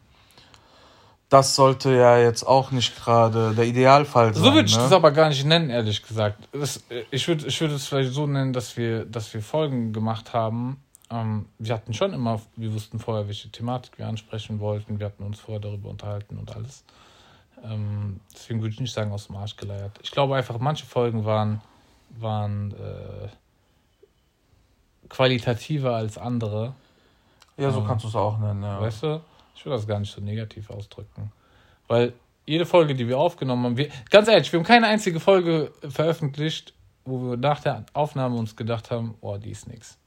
das 1.30 1.56
sollte 1.56 1.96
ja 1.96 2.18
jetzt 2.18 2.44
auch 2.44 2.72
nicht 2.72 2.96
gerade 2.96 3.56
der 3.56 3.66
Idealfall 3.66 4.34
sein. 4.34 4.44
So 4.44 4.54
würde 4.54 4.68
ich 4.68 4.76
ne? 4.76 4.84
das 4.84 4.92
aber 4.92 5.12
gar 5.12 5.30
nicht 5.30 5.46
nennen, 5.46 5.70
ehrlich 5.70 6.04
gesagt. 6.04 6.48
Das, 6.52 6.84
ich 7.10 7.28
würde 7.28 7.48
ich 7.48 7.60
würd 7.60 7.72
es 7.72 7.88
vielleicht 7.88 8.14
so 8.14 8.28
nennen, 8.28 8.54
dass 8.54 8.78
wir, 8.78 9.06
dass 9.06 9.34
wir 9.34 9.42
Folgen 9.42 9.94
gemacht 9.94 10.34
haben. 10.34 10.84
Ähm, 11.10 11.46
wir 11.58 11.74
hatten 11.74 11.94
schon 11.94 12.14
immer, 12.14 12.42
wir 12.56 12.74
wussten 12.74 13.00
vorher, 13.00 13.28
welche 13.28 13.50
Thematik 13.50 13.98
wir 13.98 14.08
ansprechen 14.08 14.60
wollten. 14.60 15.00
Wir 15.00 15.08
hatten 15.08 15.24
uns 15.24 15.40
vorher 15.40 15.62
darüber 15.62 15.90
unterhalten 15.90 16.38
und 16.38 16.56
alles. 16.56 16.84
Ähm, 17.70 18.20
deswegen 18.34 18.62
würde 18.62 18.74
ich 18.74 18.80
nicht 18.80 18.94
sagen, 18.94 19.12
aus 19.12 19.28
dem 19.28 19.36
Arsch 19.36 19.56
geleiert. 19.56 20.00
Ich 20.04 20.12
glaube 20.12 20.36
einfach, 20.36 20.60
manche 20.60 20.86
Folgen 20.86 21.26
waren, 21.26 21.62
waren 22.20 22.72
äh, 22.72 23.28
qualitativer 25.10 25.96
als 25.96 26.18
andere. 26.18 26.74
Ja, 27.58 27.72
so 27.72 27.80
ähm, 27.80 27.88
kannst 27.88 28.04
du 28.06 28.10
es 28.10 28.16
auch 28.16 28.38
nennen, 28.38 28.64
ja. 28.64 28.82
Weißt 28.82 29.04
du? 29.04 29.22
Ich 29.56 29.66
will 29.66 29.72
das 29.72 29.88
gar 29.88 30.00
nicht 30.00 30.14
so 30.14 30.22
negativ 30.22 30.70
ausdrücken. 30.70 31.32
Weil 31.88 32.14
jede 32.46 32.66
Folge, 32.66 32.96
die 32.96 33.08
wir 33.08 33.18
aufgenommen 33.18 33.66
haben, 33.66 33.78
wir, 33.78 33.90
ganz 34.10 34.28
ehrlich, 34.28 34.52
wir 34.52 34.60
haben 34.60 34.66
keine 34.66 34.88
einzige 34.88 35.20
Folge 35.20 35.72
veröffentlicht, 35.90 36.74
wo 37.06 37.32
wir 37.32 37.38
nach 37.38 37.60
der 37.62 37.86
Aufnahme 37.94 38.36
uns 38.36 38.56
gedacht 38.56 38.92
haben, 38.92 39.16
oh, 39.22 39.38
die 39.38 39.52
ist 39.52 39.68
nix. 39.68 39.98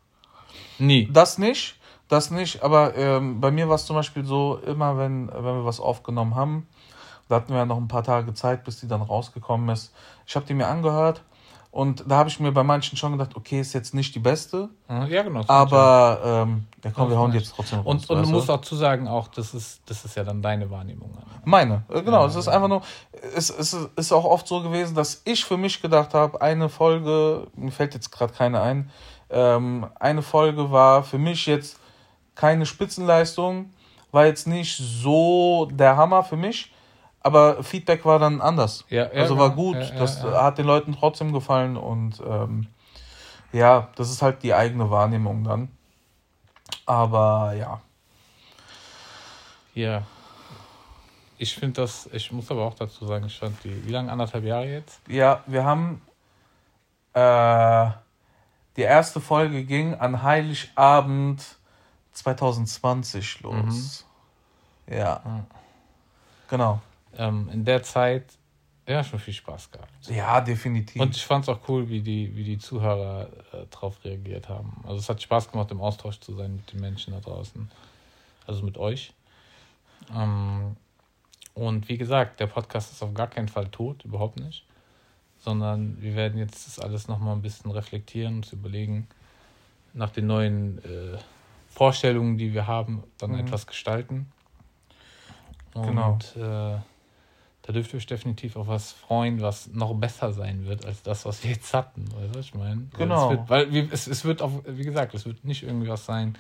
Nie. 0.79 1.09
Das 1.13 1.39
nicht, 1.39 1.77
das 2.09 2.31
nicht, 2.31 2.63
aber 2.63 2.97
ähm, 2.97 3.41
bei 3.41 3.51
mir 3.51 3.69
war 3.69 3.77
es 3.77 3.87
zum 3.87 3.97
Beispiel 3.97 4.25
so, 4.25 4.59
immer 4.67 4.99
wenn, 4.99 5.29
wenn 5.29 5.45
wir 5.45 5.65
was 5.65 5.81
aufgenommen 5.81 6.35
haben, 6.35 6.67
da 7.29 7.37
hatten 7.37 7.53
wir 7.53 7.59
ja 7.59 7.67
noch 7.67 7.77
ein 7.77 7.89
paar 7.89 8.05
Tage 8.05 8.35
Zeit, 8.35 8.65
bis 8.65 8.81
die 8.81 8.89
dann 8.89 9.03
rausgekommen 9.03 9.69
ist. 9.71 9.93
Ich 10.27 10.37
habe 10.37 10.47
die 10.47 10.55
mir 10.55 10.67
angehört 10.67 11.23
und 11.71 12.05
da 12.09 12.17
habe 12.17 12.31
ich 12.31 12.41
mir 12.41 12.51
bei 12.51 12.63
manchen 12.63 12.97
schon 12.97 13.13
gedacht, 13.13 13.37
okay, 13.37 13.61
ist 13.61 13.75
jetzt 13.75 13.95
nicht 13.95 14.15
die 14.15 14.21
beste. 14.21 14.71
Ja, 14.89 15.23
genau. 15.23 15.45
Aber 15.49 16.21
ähm, 16.25 16.65
ja, 16.83 16.91
komm, 16.91 17.11
wir 17.11 17.19
hauen 17.19 17.31
die 17.31 17.39
jetzt 17.39 17.53
trotzdem 17.55 17.81
raus. 17.81 17.87
Und, 17.87 18.11
und 18.11 18.23
du 18.23 18.31
musst 18.31 18.49
dazu 18.49 18.75
sagen, 18.75 19.07
auch, 19.07 19.29
das 19.29 19.53
ist, 19.53 19.83
das 19.85 20.05
ist 20.05 20.17
ja 20.17 20.25
dann 20.25 20.41
deine 20.41 20.71
Wahrnehmung. 20.71 21.17
Meine, 21.45 21.85
äh, 21.91 22.03
genau. 22.03 22.23
Ja, 22.23 22.27
es 22.27 22.37
ist 22.37 22.49
einfach 22.49 22.69
nur, 22.69 22.83
es, 23.35 23.51
es 23.51 23.75
ist 23.75 24.13
auch 24.13 24.25
oft 24.25 24.49
so 24.49 24.63
gewesen, 24.63 24.95
dass 24.95 25.21
ich 25.27 25.45
für 25.45 25.59
mich 25.59 25.83
gedacht 25.83 26.15
habe, 26.15 26.41
eine 26.41 26.71
Folge, 26.71 27.47
mir 27.55 27.71
fällt 27.71 27.93
jetzt 27.93 28.11
gerade 28.11 28.33
keine 28.33 28.63
ein, 28.63 28.91
ähm, 29.29 29.87
eine 30.01 30.23
Folge 30.23 30.71
war 30.71 31.03
für 31.03 31.19
mich 31.19 31.45
jetzt 31.45 31.79
keine 32.35 32.65
Spitzenleistung, 32.65 33.71
war 34.11 34.25
jetzt 34.25 34.47
nicht 34.47 34.75
so 34.79 35.67
der 35.71 35.99
Hammer 35.99 36.25
für 36.25 36.37
mich 36.37 36.73
aber 37.21 37.63
Feedback 37.63 38.05
war 38.05 38.19
dann 38.19 38.41
anders. 38.41 38.85
Ja, 38.89 39.05
ja, 39.13 39.23
also 39.23 39.39
war 39.39 39.51
gut. 39.51 39.77
Ja, 39.77 39.99
das 39.99 40.23
hat 40.23 40.59
den 40.59 40.67
Leuten 40.67 40.95
trotzdem 40.99 41.33
gefallen 41.33 41.77
und 41.77 42.21
ähm, 42.25 42.69
ja, 43.53 43.89
das 43.97 44.11
ist 44.11 44.23
halt 44.23 44.43
die 44.43 44.55
eigene 44.55 44.91
Wahrnehmung 44.91 45.45
dann. 45.45 45.69
Aber 46.87 47.55
ja. 47.55 47.81
Ja. 49.75 50.03
Ich 51.39 51.55
finde 51.55 51.83
das, 51.83 52.09
ich 52.13 52.33
muss 52.33 52.51
aber 52.51 52.65
auch 52.65 52.75
dazu 52.75 53.07
sagen, 53.07 53.27
ich 53.27 53.37
stand 53.37 53.63
die, 53.63 53.87
wie 53.87 53.93
lange, 53.93 54.11
anderthalb 54.11 54.45
Jahre 54.45 54.67
jetzt? 54.67 55.01
Ja, 55.09 55.43
wir 55.47 55.65
haben, 55.65 56.03
äh, 57.13 57.91
die 58.77 58.83
erste 58.83 59.21
Folge 59.21 59.65
ging 59.65 59.95
an 59.95 60.23
Heiligabend 60.23 61.45
2020 62.13 63.41
los. 63.43 64.05
Mhm. 64.87 64.95
Ja. 64.97 65.21
Mhm. 65.25 65.47
Genau 66.49 66.81
ähm, 67.19 67.51
in 67.53 67.65
der 67.65 67.83
Zeit 67.83 68.25
ja 68.87 69.05
schon 69.05 69.19
viel 69.19 69.35
Spaß 69.35 69.71
gehabt. 69.71 69.93
Ja, 70.09 70.41
definitiv. 70.41 71.01
Und 71.01 71.15
ich 71.15 71.25
fand 71.25 71.45
es 71.45 71.49
auch 71.49 71.61
cool, 71.69 71.89
wie 71.89 72.01
die, 72.01 72.35
wie 72.35 72.45
die 72.45 72.59
Zuhörer 72.59 73.29
äh, 73.53 73.67
darauf 73.71 74.03
reagiert 74.05 74.49
haben. 74.49 74.83
Also 74.85 74.97
es 74.97 75.09
hat 75.09 75.21
Spaß 75.21 75.51
gemacht, 75.51 75.71
im 75.71 75.81
Austausch 75.81 76.21
zu 76.21 76.35
sein 76.35 76.57
mit 76.57 76.73
den 76.73 76.81
Menschen 76.81 77.13
da 77.13 77.21
draußen. 77.21 77.71
Also 78.47 78.65
mit 78.65 78.79
euch. 78.79 79.13
Ähm, 80.15 80.77
und 81.53 81.89
wie 81.89 81.99
gesagt, 81.99 82.41
der 82.41 82.47
Podcast 82.47 82.93
ist 82.93 83.03
auf 83.03 83.13
gar 83.13 83.27
keinen 83.27 83.49
Fall 83.49 83.69
tot, 83.69 84.05
überhaupt 84.05 84.41
nicht. 84.41 84.65
Sondern 85.41 86.01
wir 86.01 86.15
werden 86.15 86.39
jetzt 86.39 86.67
das 86.67 86.79
alles 86.79 87.09
nochmal 87.09 87.35
ein 87.35 87.43
bisschen 87.43 87.71
reflektieren 87.71 88.37
und 88.37 88.53
überlegen, 88.53 89.07
nach 89.93 90.11
den 90.11 90.27
neuen 90.27 90.79
äh, 90.79 91.19
Vorstellungen, 91.69 92.39
die 92.39 92.55
wir 92.55 92.67
haben, 92.67 93.03
dann 93.19 93.33
mhm. 93.33 93.41
etwas 93.41 93.67
gestalten. 93.67 94.33
Genau. 95.75 96.13
Und 96.13 96.37
äh, 96.37 96.79
da 97.69 97.75
dürft 97.75 97.93
ihr 97.93 97.99
euch 97.99 98.07
definitiv 98.07 98.57
auf 98.57 98.67
was 98.67 98.93
freuen, 98.93 99.43
was 99.43 99.69
noch 99.75 99.93
besser 99.93 100.33
sein 100.33 100.65
wird 100.65 100.87
als 100.87 101.03
das, 101.03 101.27
was 101.27 101.45
wir 101.45 101.51
jetzt 101.51 101.75
hatten. 101.75 102.07
Weißt 102.15 102.35
du, 102.35 102.39
was 102.39 102.47
ich 102.47 102.55
meine? 102.55 102.87
Genau. 102.97 103.27
Es 103.27 103.37
wird, 103.37 103.51
weil 103.51 103.89
es, 103.93 104.07
es 104.07 104.25
wird 104.25 104.41
auch, 104.41 104.63
wie 104.67 104.85
gesagt, 104.85 105.13
es 105.13 105.27
wird 105.27 105.45
nicht 105.45 105.65
irgendwie 105.65 105.89
was 105.89 106.07
sein, 106.07 106.39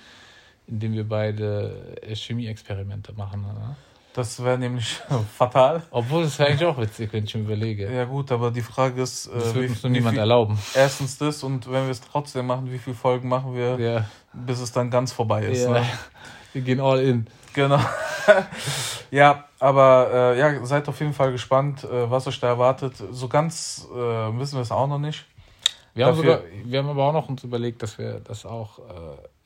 in 0.69 0.81
dem 0.81 0.95
wir 0.95 1.07
beide 1.07 1.99
äh, 2.01 2.15
Chemieexperimente 2.15 3.13
machen. 3.13 3.45
Oder? 3.45 3.77
Das 4.15 4.43
wäre 4.43 4.57
nämlich 4.57 4.89
fatal. 5.37 5.83
Obwohl, 5.91 6.25
wäre 6.25 6.49
eigentlich 6.49 6.65
auch 6.67 6.79
witzig, 6.79 7.13
wenn 7.13 7.25
ich 7.25 7.35
mir 7.35 7.43
überlege. 7.43 7.93
Ja, 7.93 8.07
gut, 8.07 8.33
aber 8.33 8.51
die 8.51 8.63
Frage 8.63 9.03
ist. 9.03 9.27
Äh, 9.27 9.35
das 9.35 9.55
wird 9.55 9.69
uns 9.69 9.83
nur 9.83 9.93
niemand 9.93 10.15
viel, 10.15 10.21
erlauben. 10.21 10.59
Erstens 10.75 11.19
das 11.19 11.43
und 11.43 11.71
wenn 11.71 11.85
wir 11.85 11.91
es 11.91 12.01
trotzdem 12.01 12.47
machen, 12.47 12.73
wie 12.73 12.79
viele 12.79 12.97
Folgen 12.97 13.29
machen 13.29 13.55
wir, 13.55 13.79
ja. 13.79 14.07
bis 14.33 14.61
es 14.61 14.73
dann 14.73 14.91
ganz 14.91 15.13
vorbei 15.13 15.45
ist. 15.45 15.65
Ja. 15.65 15.73
Ne? 15.73 15.87
Wir 16.55 16.63
gehen 16.63 16.81
all 16.81 17.03
in. 17.03 17.27
Genau. 17.59 17.81
ja, 19.11 19.45
aber 19.59 20.11
äh, 20.13 20.39
ja, 20.39 20.65
seid 20.65 20.89
auf 20.89 21.01
jeden 21.01 21.13
Fall 21.13 21.33
gespannt, 21.33 21.83
äh, 21.83 22.09
was 22.09 22.29
euch 22.29 22.39
da 22.39 22.47
erwartet. 22.47 22.95
So 23.11 23.27
ganz 23.27 23.89
äh, 23.93 23.97
wissen 23.97 24.55
wir 24.59 24.63
es 24.63 24.71
auch 24.71 24.87
noch 24.87 25.01
nicht. 25.01 25.27
Wir 25.93 26.07
haben, 26.07 26.17
sogar, 26.17 26.43
wir 26.65 26.79
haben 26.79 26.89
aber 26.89 27.03
auch 27.03 27.13
noch 27.13 27.29
uns 27.29 27.43
überlegt, 27.43 27.83
dass 27.83 27.99
wir 27.99 28.21
das 28.21 28.47
auch 28.47 28.79
äh, 28.79 28.83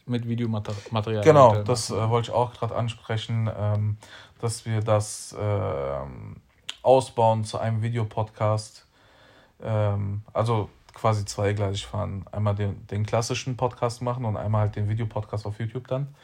mit 0.04 0.28
Videomaterial. 0.28 1.25
Genau, 1.25 1.62
das 1.62 1.90
äh, 1.90 2.11
wollte 2.11 2.31
ich 2.31 2.35
auch 2.35 2.52
gerade 2.52 2.75
ansprechen, 2.75 3.50
ähm, 3.59 3.97
dass 4.42 4.66
wir 4.66 4.81
das 4.81 5.35
ähm, 5.40 6.37
ausbauen 6.83 7.45
zu 7.45 7.57
einem 7.57 7.81
Videopodcast. 7.81 8.85
Ähm, 9.62 10.21
also 10.35 10.69
quasi 10.92 11.25
zweigleisig 11.25 11.87
fahren. 11.87 12.26
Einmal 12.31 12.57
den, 12.57 12.87
den 12.88 13.07
klassischen 13.07 13.57
Podcast 13.57 14.02
machen 14.02 14.26
und 14.26 14.37
einmal 14.37 14.62
halt 14.62 14.76
den 14.76 14.90
Videopodcast 14.90 15.47
auf 15.47 15.59
YouTube 15.59 15.88
dann. 15.88 16.14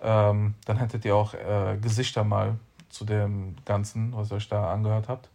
Ähm, 0.00 0.54
dann 0.64 0.76
hättet 0.76 1.04
ihr 1.04 1.16
auch 1.16 1.34
äh, 1.34 1.76
Gesichter 1.80 2.24
mal 2.24 2.58
zu 2.88 3.04
dem 3.04 3.56
Ganzen, 3.64 4.14
was 4.16 4.30
ihr 4.30 4.36
euch 4.36 4.48
da 4.48 4.72
angehört 4.72 5.08
habt. 5.08 5.28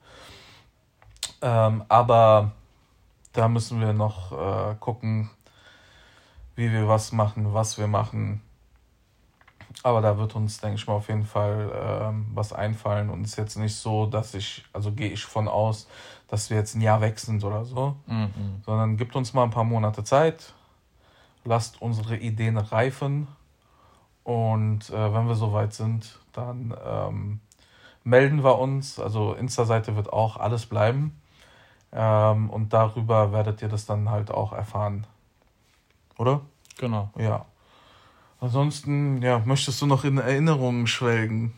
Ähm, 1.41 1.83
aber 1.89 2.51
da 3.33 3.47
müssen 3.47 3.79
wir 3.79 3.93
noch 3.93 4.31
äh, 4.31 4.75
gucken, 4.79 5.29
wie 6.55 6.71
wir 6.71 6.87
was 6.87 7.11
machen, 7.11 7.53
was 7.53 7.77
wir 7.77 7.87
machen. 7.87 8.41
Aber 9.81 10.01
da 10.01 10.17
wird 10.17 10.35
uns, 10.35 10.59
denke 10.59 10.75
ich 10.75 10.87
mal, 10.87 10.93
auf 10.93 11.09
jeden 11.09 11.25
Fall 11.25 11.71
ähm, 11.73 12.27
was 12.33 12.53
einfallen. 12.53 13.09
Und 13.09 13.23
es 13.23 13.31
ist 13.31 13.37
jetzt 13.37 13.57
nicht 13.57 13.75
so, 13.75 14.05
dass 14.05 14.33
ich, 14.33 14.63
also 14.71 14.91
gehe 14.91 15.09
ich 15.09 15.25
von 15.25 15.47
aus, 15.47 15.87
dass 16.27 16.49
wir 16.49 16.57
jetzt 16.57 16.75
ein 16.75 16.81
Jahr 16.81 17.01
weg 17.01 17.19
sind 17.19 17.43
oder 17.43 17.65
so. 17.65 17.95
Mhm. 18.05 18.61
Sondern 18.65 18.97
gibt 18.97 19.15
uns 19.15 19.33
mal 19.33 19.43
ein 19.43 19.49
paar 19.49 19.63
Monate 19.63 20.03
Zeit. 20.03 20.53
Lasst 21.43 21.81
unsere 21.81 22.17
Ideen 22.17 22.57
reifen. 22.57 23.27
Und 24.23 24.89
äh, 24.89 25.13
wenn 25.13 25.27
wir 25.27 25.35
soweit 25.35 25.73
sind, 25.73 26.19
dann 26.31 26.75
ähm, 26.85 27.39
melden 28.03 28.43
wir 28.43 28.59
uns. 28.59 28.99
Also 28.99 29.33
Insta-Seite 29.33 29.95
wird 29.95 30.11
auch 30.11 30.37
alles 30.37 30.65
bleiben. 30.65 31.19
Ähm, 31.91 32.49
und 32.49 32.73
darüber 32.73 33.31
werdet 33.31 33.61
ihr 33.61 33.69
das 33.69 33.85
dann 33.85 34.09
halt 34.09 34.31
auch 34.31 34.53
erfahren. 34.53 35.05
Oder? 36.17 36.41
Genau. 36.77 37.09
Ja. 37.17 37.45
Ansonsten, 38.39 39.21
ja, 39.21 39.41
möchtest 39.45 39.81
du 39.81 39.85
noch 39.85 40.03
in 40.03 40.17
Erinnerungen 40.17 40.87
schwelgen? 40.87 41.53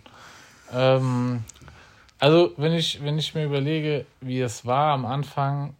Ähm, 0.73 1.43
also, 2.19 2.51
wenn 2.57 2.73
ich, 2.73 3.03
wenn 3.03 3.17
ich 3.17 3.33
mir 3.33 3.45
überlege, 3.45 4.05
wie 4.21 4.41
es 4.41 4.65
war 4.65 4.93
am 4.93 5.05
Anfang, 5.05 5.75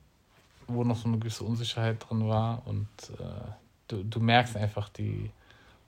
wo 0.68 0.84
noch 0.84 0.96
so 0.96 1.08
eine 1.08 1.18
gewisse 1.18 1.44
Unsicherheit 1.44 1.98
drin 2.08 2.28
war 2.28 2.62
und 2.66 2.88
äh, 3.20 3.52
du, 3.88 4.04
du 4.04 4.20
merkst 4.20 4.58
einfach 4.58 4.90
die, 4.90 5.30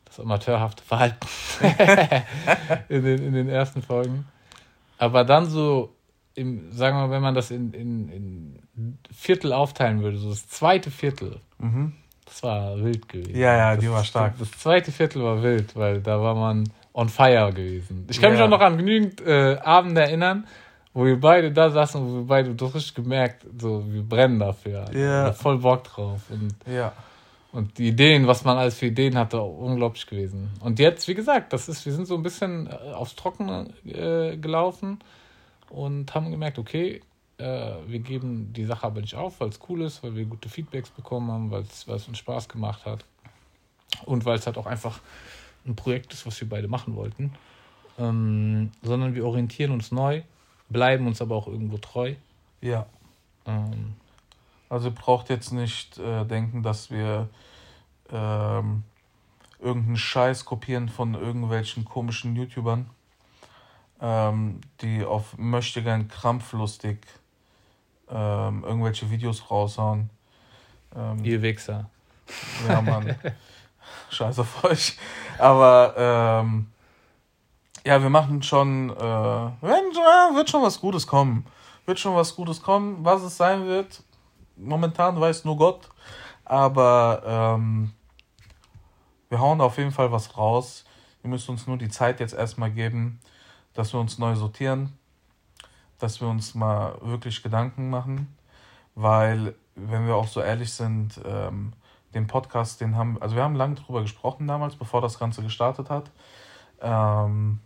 das 0.07 0.19
amateurhafte 0.19 0.83
Verhalten 0.83 1.27
in, 2.89 3.03
den, 3.03 3.23
in 3.23 3.33
den 3.33 3.49
ersten 3.49 3.81
Folgen. 3.81 4.25
Aber 4.97 5.23
dann 5.23 5.45
so, 5.45 5.93
im, 6.33 6.71
sagen 6.71 6.97
wir 6.97 7.07
mal, 7.07 7.11
wenn 7.11 7.21
man 7.21 7.35
das 7.35 7.51
in, 7.51 7.73
in, 7.73 8.09
in 8.09 8.97
Viertel 9.11 9.53
aufteilen 9.53 10.01
würde, 10.01 10.17
so 10.17 10.29
das 10.29 10.47
zweite 10.47 10.91
Viertel, 10.91 11.39
mhm. 11.59 11.93
das 12.25 12.43
war 12.43 12.77
wild 12.83 13.07
gewesen. 13.09 13.37
Ja, 13.37 13.55
ja, 13.55 13.75
das, 13.75 13.83
die 13.83 13.91
war 13.91 14.03
stark. 14.03 14.37
Das, 14.39 14.49
das, 14.49 14.59
zweite 14.59 14.91
Viertel 14.91 15.23
war 15.23 15.43
wild, 15.43 15.75
weil 15.75 16.01
da 16.01 16.21
war 16.21 16.35
man 16.35 16.69
on 16.93 17.09
fire 17.09 17.51
gewesen. 17.53 18.07
Ich 18.09 18.19
kann 18.19 18.31
ja. 18.31 18.37
mich 18.37 18.41
auch 18.41 18.49
noch 18.49 18.61
an 18.61 18.77
genügend 18.77 19.21
äh, 19.21 19.57
Abende 19.57 20.01
erinnern, 20.01 20.47
wo 20.93 21.05
wir 21.05 21.19
beide 21.19 21.51
da 21.51 21.69
saßen 21.69 22.01
und 22.01 22.13
wir 22.15 22.27
beide 22.27 22.55
doch 22.55 22.73
richtig 22.73 22.95
gemerkt, 22.95 23.45
so, 23.59 23.83
wir 23.87 24.01
brennen 24.01 24.39
dafür. 24.39 24.85
Ja. 24.93 25.31
Voll 25.33 25.59
Bock 25.59 25.83
drauf. 25.83 26.21
Und 26.29 26.55
ja. 26.65 26.91
Und 27.51 27.77
die 27.77 27.87
Ideen, 27.89 28.27
was 28.27 28.43
man 28.43 28.57
alles 28.57 28.77
für 28.77 28.87
Ideen 28.87 29.17
hatte, 29.17 29.41
unglaublich 29.41 30.05
gewesen. 30.05 30.51
Und 30.59 30.79
jetzt, 30.79 31.07
wie 31.07 31.13
gesagt, 31.13 31.53
das 31.53 31.69
ist, 31.69 31.85
wir 31.85 31.93
sind 31.93 32.05
so 32.05 32.15
ein 32.15 32.23
bisschen 32.23 32.67
äh, 32.67 32.93
aufs 32.93 33.15
Trockene 33.15 33.67
äh, 33.85 34.37
gelaufen 34.37 34.99
und 35.69 36.13
haben 36.13 36.29
gemerkt, 36.29 36.59
okay, 36.59 37.01
äh, 37.37 37.73
wir 37.87 37.99
geben 37.99 38.51
die 38.53 38.65
Sache 38.65 38.85
aber 38.85 39.01
nicht 39.01 39.15
auf, 39.15 39.39
weil 39.39 39.49
es 39.49 39.59
cool 39.69 39.81
ist, 39.81 40.03
weil 40.03 40.15
wir 40.15 40.25
gute 40.25 40.49
Feedbacks 40.49 40.89
bekommen 40.89 41.31
haben, 41.31 41.51
weil 41.51 41.63
es 41.63 42.07
uns 42.07 42.17
Spaß 42.17 42.49
gemacht 42.49 42.85
hat. 42.85 43.05
Und 44.05 44.25
weil 44.25 44.37
es 44.37 44.45
halt 44.45 44.57
auch 44.57 44.65
einfach 44.65 44.99
ein 45.65 45.75
Projekt 45.75 46.13
ist, 46.13 46.25
was 46.25 46.39
wir 46.41 46.49
beide 46.49 46.67
machen 46.67 46.95
wollten. 46.95 47.33
Ähm, 47.97 48.71
sondern 48.83 49.15
wir 49.15 49.25
orientieren 49.25 49.71
uns 49.71 49.91
neu, 49.91 50.21
bleiben 50.69 51.07
uns 51.07 51.21
aber 51.21 51.35
auch 51.35 51.47
irgendwo 51.47 51.77
treu. 51.77 52.13
Ja. 52.61 52.85
Ähm, 53.45 53.95
also 54.69 54.89
ihr 54.89 54.95
braucht 54.95 55.29
jetzt 55.29 55.51
nicht 55.51 55.97
äh, 55.97 56.25
denken, 56.25 56.63
dass 56.63 56.91
wir 56.91 57.29
ähm, 58.11 58.83
irgendeinen 59.59 59.97
Scheiß 59.97 60.45
kopieren 60.45 60.89
von 60.89 61.13
irgendwelchen 61.13 61.85
komischen 61.85 62.35
YouTubern, 62.35 62.89
ähm, 64.01 64.61
die 64.81 65.03
auf 65.03 65.37
möchtegern 65.37 66.07
krampflustig 66.07 66.99
ähm, 68.09 68.63
irgendwelche 68.63 69.09
Videos 69.09 69.49
raushauen. 69.49 70.09
Ähm, 70.95 71.23
Ihr 71.23 71.41
Wichser. 71.41 71.89
Ja, 72.67 72.81
Mann. 72.81 73.15
Scheiß 74.09 74.39
auf 74.39 74.63
euch. 74.63 74.97
Aber 75.37 75.93
ähm, 75.97 76.67
ja, 77.85 78.01
wir 78.01 78.09
machen 78.09 78.43
schon, 78.43 78.89
äh, 78.89 78.99
wird 79.61 80.49
schon 80.49 80.61
was 80.61 80.79
Gutes 80.79 81.07
kommen. 81.07 81.45
Wird 81.85 81.99
schon 81.99 82.15
was 82.15 82.35
Gutes 82.35 82.61
kommen. 82.61 82.97
Was 83.03 83.21
es 83.21 83.37
sein 83.37 83.65
wird, 83.65 84.03
momentan 84.57 85.19
weiß 85.19 85.45
nur 85.45 85.57
Gott. 85.57 85.89
Aber 86.45 87.23
ähm, 87.25 87.93
wir 89.29 89.39
hauen 89.39 89.59
auf 89.61 89.77
jeden 89.77 89.91
Fall 89.91 90.11
was 90.11 90.37
raus. 90.37 90.85
Ihr 91.23 91.29
müsst 91.29 91.49
uns 91.49 91.67
nur 91.67 91.77
die 91.77 91.89
Zeit 91.89 92.19
jetzt 92.19 92.33
erstmal 92.33 92.71
geben, 92.71 93.19
dass 93.73 93.93
wir 93.93 93.99
uns 93.99 94.17
neu 94.17 94.35
sortieren, 94.35 94.97
dass 95.99 96.21
wir 96.21 96.27
uns 96.27 96.55
mal 96.55 96.97
wirklich 97.01 97.43
Gedanken 97.43 97.89
machen, 97.89 98.35
weil, 98.95 99.55
wenn 99.75 100.07
wir 100.07 100.15
auch 100.15 100.27
so 100.27 100.41
ehrlich 100.41 100.71
sind, 100.71 101.19
ähm, 101.25 101.73
den 102.13 102.27
Podcast, 102.27 102.79
den 102.81 102.95
haben, 102.95 103.21
also 103.21 103.35
wir 103.35 103.43
haben 103.43 103.55
lange 103.55 103.75
drüber 103.75 104.01
gesprochen 104.01 104.47
damals, 104.47 104.75
bevor 104.75 105.01
das 105.01 105.19
Ganze 105.19 105.43
gestartet 105.43 105.89
hat. 105.89 106.09
Ähm, 106.79 107.59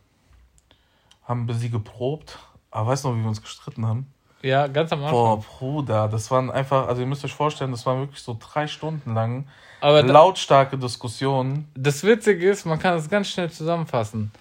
haben 1.24 1.48
wir 1.48 1.55
sie 1.55 1.69
geprobt, 1.69 2.39
aber 2.71 2.89
weißt 2.89 3.03
du 3.03 3.10
noch, 3.10 3.15
wie 3.17 3.21
wir 3.21 3.29
uns 3.29 3.41
gestritten 3.41 3.86
haben? 3.86 4.12
Ja, 4.41 4.67
ganz 4.67 4.91
am 4.91 5.00
Anfang. 5.00 5.13
Boah, 5.13 5.39
Bruder, 5.39 6.07
das 6.07 6.31
waren 6.31 6.50
einfach, 6.50 6.88
also 6.88 7.01
ihr 7.01 7.07
müsst 7.07 7.24
euch 7.24 7.33
vorstellen, 7.33 7.71
das 7.71 7.86
waren 7.86 8.00
wirklich 8.00 8.21
so 8.21 8.38
drei 8.39 8.67
Stunden 8.67 9.13
lang 9.13 9.45
Aber 9.81 10.01
lautstarke 10.03 10.77
Diskussionen. 10.77 11.67
Das 11.75 12.03
Witzige 12.03 12.50
ist, 12.50 12.65
man 12.65 12.79
kann 12.79 12.95
das 12.95 13.10
ganz 13.10 13.29
schnell 13.29 13.51
zusammenfassen. 13.51 14.31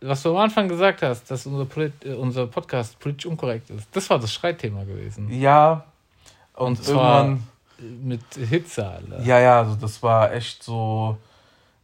Was 0.00 0.22
du 0.22 0.30
am 0.30 0.36
Anfang 0.38 0.68
gesagt 0.68 1.02
hast, 1.02 1.30
dass 1.30 1.44
unser, 1.46 1.66
Polit 1.66 1.92
äh, 2.04 2.14
unser 2.14 2.46
Podcast 2.46 2.98
politisch 3.00 3.26
unkorrekt 3.26 3.68
ist, 3.70 3.88
das 3.92 4.08
war 4.08 4.18
das 4.18 4.32
Streitthema 4.32 4.84
gewesen. 4.84 5.28
Ja. 5.30 5.84
Und, 6.54 6.78
und 6.78 6.88
irgendwann. 6.88 7.46
Mit 8.02 8.20
Hitze, 8.34 8.86
Alter. 8.86 9.22
Ja, 9.22 9.38
ja, 9.38 9.58
also 9.60 9.74
das 9.74 10.02
war 10.02 10.32
echt 10.32 10.62
so. 10.62 11.16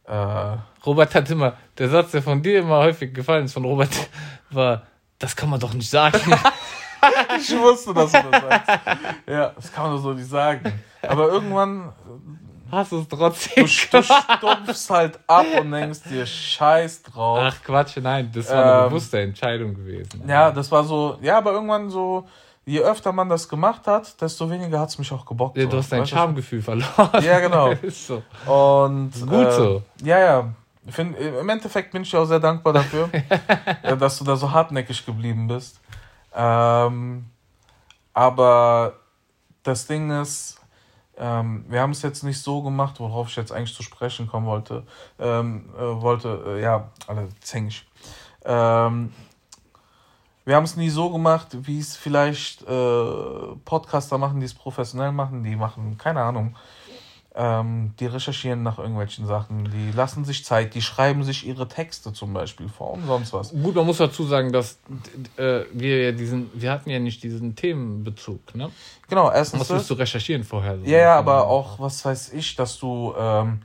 Äh, 0.05 0.57
Robert 0.85 1.13
hat 1.15 1.29
immer, 1.31 1.53
der 1.77 1.89
Satz, 1.89 2.11
der 2.11 2.21
von 2.21 2.41
dir 2.41 2.59
immer 2.59 2.77
häufig 2.77 3.13
gefallen 3.13 3.45
ist, 3.45 3.53
von 3.53 3.65
Robert, 3.65 3.89
war, 4.51 4.83
das 5.19 5.35
kann 5.35 5.49
man 5.49 5.59
doch 5.59 5.73
nicht 5.73 5.89
sagen. 5.89 6.19
ich 7.39 7.57
wusste, 7.57 7.93
dass 7.93 8.11
du 8.11 8.23
das 8.31 8.41
sagst. 8.41 8.69
Ja, 9.27 9.51
das 9.55 9.71
kann 9.71 9.85
man 9.85 9.95
doch 9.95 10.03
so 10.03 10.13
nicht 10.13 10.29
sagen. 10.29 10.73
Aber 11.01 11.29
irgendwann. 11.29 11.93
Hast 12.69 12.91
du 12.91 12.99
es 12.99 13.07
trotzdem 13.07 13.65
Du, 13.65 13.97
du 13.97 14.03
stumpfst 14.03 14.89
halt 14.89 15.19
ab 15.25 15.45
und 15.59 15.71
denkst 15.71 16.01
dir 16.09 16.25
Scheiß 16.25 17.03
drauf. 17.03 17.39
Ach 17.41 17.63
Quatsch, 17.63 17.97
nein, 18.01 18.29
das 18.33 18.49
war 18.49 18.61
eine 18.61 18.83
ähm, 18.83 18.89
bewusste 18.89 19.21
Entscheidung 19.21 19.73
gewesen. 19.73 20.23
Ja, 20.27 20.51
das 20.51 20.69
war 20.69 20.83
so, 20.83 21.17
ja, 21.21 21.37
aber 21.37 21.53
irgendwann 21.53 21.89
so, 21.89 22.27
je 22.65 22.81
öfter 22.81 23.13
man 23.13 23.29
das 23.29 23.47
gemacht 23.47 23.87
hat, 23.87 24.19
desto 24.21 24.49
weniger 24.49 24.79
hat 24.81 24.89
es 24.89 24.99
mich 24.99 25.11
auch 25.13 25.25
gebockt. 25.25 25.57
Ja, 25.57 25.65
du 25.65 25.77
hast 25.77 25.91
dein 25.91 26.05
Charmegefühl 26.05 26.61
verloren. 26.61 27.23
Ja, 27.23 27.39
genau. 27.39 27.73
so. 27.89 28.21
Und 28.45 29.13
gut 29.21 29.47
äh, 29.47 29.51
so. 29.51 29.81
Ja, 30.03 30.19
ja. 30.19 30.49
Find, 30.89 31.17
Im 31.17 31.49
Endeffekt 31.49 31.91
bin 31.91 32.03
ich 32.03 32.15
auch 32.15 32.25
sehr 32.25 32.39
dankbar 32.39 32.73
dafür, 32.73 33.09
dass 33.99 34.17
du 34.19 34.23
da 34.23 34.35
so 34.35 34.51
hartnäckig 34.51 35.05
geblieben 35.05 35.47
bist. 35.47 35.79
Ähm, 36.37 37.25
aber 38.13 38.93
das 39.63 39.87
Ding 39.87 40.11
ist, 40.11 40.61
ähm, 41.17 41.65
wir 41.67 41.81
haben 41.81 41.91
es 41.91 42.03
jetzt 42.03 42.23
nicht 42.23 42.39
so 42.39 42.61
gemacht, 42.61 42.99
worauf 42.99 43.29
ich 43.29 43.35
jetzt 43.35 43.51
eigentlich 43.51 43.75
zu 43.75 43.81
sprechen 43.81 44.27
kommen 44.27 44.45
wollte. 44.45 44.85
Ähm, 45.19 45.69
äh, 45.75 45.81
wollte, 45.81 46.43
äh, 46.47 46.61
ja, 46.61 46.91
alle 47.07 47.27
zängig. 47.41 47.87
Ähm, 48.45 49.11
wir 50.45 50.55
haben 50.55 50.63
es 50.63 50.77
nie 50.77 50.89
so 50.89 51.09
gemacht, 51.09 51.57
wie 51.67 51.79
es 51.79 51.97
vielleicht 51.97 52.61
äh, 52.61 53.55
Podcaster 53.65 54.17
machen, 54.17 54.39
die 54.39 54.45
es 54.45 54.53
professionell 54.53 55.11
machen. 55.11 55.43
Die 55.43 55.55
machen, 55.55 55.97
keine 55.97 56.21
Ahnung, 56.21 56.55
ähm, 57.39 57.93
die 57.99 58.07
recherchieren 58.07 58.63
nach 58.63 58.79
irgendwelchen 58.79 59.27
Sachen, 59.27 59.65
die 59.65 59.95
lassen 59.95 60.25
sich 60.25 60.43
Zeit, 60.43 60.73
die 60.73 60.81
schreiben 60.81 61.23
sich 61.23 61.45
ihre 61.45 61.67
Texte 61.67 62.11
zum 62.11 62.33
Beispiel 62.33 62.67
vor 62.67 62.93
und 62.93 63.05
sonst 63.05 63.31
was. 63.31 63.51
Gut, 63.51 63.75
man 63.75 63.85
muss 63.85 63.97
dazu 63.97 64.23
sagen, 64.23 64.51
dass 64.51 64.79
äh, 65.37 65.61
wir 65.71 66.03
ja 66.05 66.11
diesen, 66.13 66.49
wir 66.59 66.71
hatten 66.71 66.89
ja 66.89 66.97
nicht 66.97 67.21
diesen 67.21 67.55
Themenbezug, 67.55 68.55
ne? 68.55 68.71
Genau, 69.07 69.29
erstens. 69.29 69.61
Was 69.61 69.69
willst 69.69 69.89
du 69.91 69.93
recherchieren 69.93 70.43
vorher? 70.43 70.79
So 70.79 70.85
ja, 70.85 70.97
ja, 70.97 71.15
aber 71.15 71.45
auch, 71.45 71.79
was 71.79 72.03
weiß 72.03 72.33
ich, 72.33 72.55
dass 72.55 72.79
du, 72.79 73.13
ähm, 73.17 73.61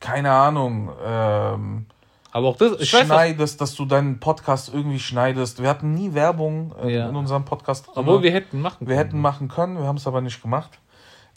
keine 0.00 0.32
Ahnung, 0.32 0.90
ähm, 1.04 1.86
aber 2.30 2.48
auch 2.48 2.56
das, 2.56 2.80
ich 2.80 2.88
schneidest, 2.88 3.38
weiß, 3.38 3.56
dass 3.58 3.74
du 3.74 3.84
deinen 3.84 4.20
Podcast 4.20 4.72
irgendwie 4.72 5.00
schneidest. 5.00 5.62
Wir 5.62 5.68
hatten 5.68 5.92
nie 5.92 6.14
Werbung 6.14 6.74
äh, 6.82 6.94
ja. 6.94 7.08
in 7.08 7.16
unserem 7.16 7.44
Podcast. 7.44 7.86
Drin. 7.86 7.94
Obwohl 7.96 8.22
wir 8.22 8.32
hätten 8.32 8.60
machen 8.60 8.78
können. 8.78 8.90
Wir 8.90 8.96
hätten 8.96 9.20
machen 9.20 9.48
können, 9.48 9.78
wir 9.78 9.86
haben 9.86 9.96
es 9.96 10.06
aber 10.06 10.20
nicht 10.20 10.40
gemacht. 10.40 10.78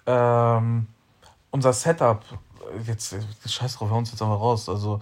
Ähm, 0.05 0.88
unser 1.51 1.74
Setup, 1.74 2.24
jetzt, 2.88 3.15
scheiß 3.46 3.75
drauf, 3.75 3.89
wir 3.89 3.98
uns 3.98 4.12
jetzt 4.12 4.22
aber 4.22 4.36
raus. 4.36 4.70
Also, 4.70 5.00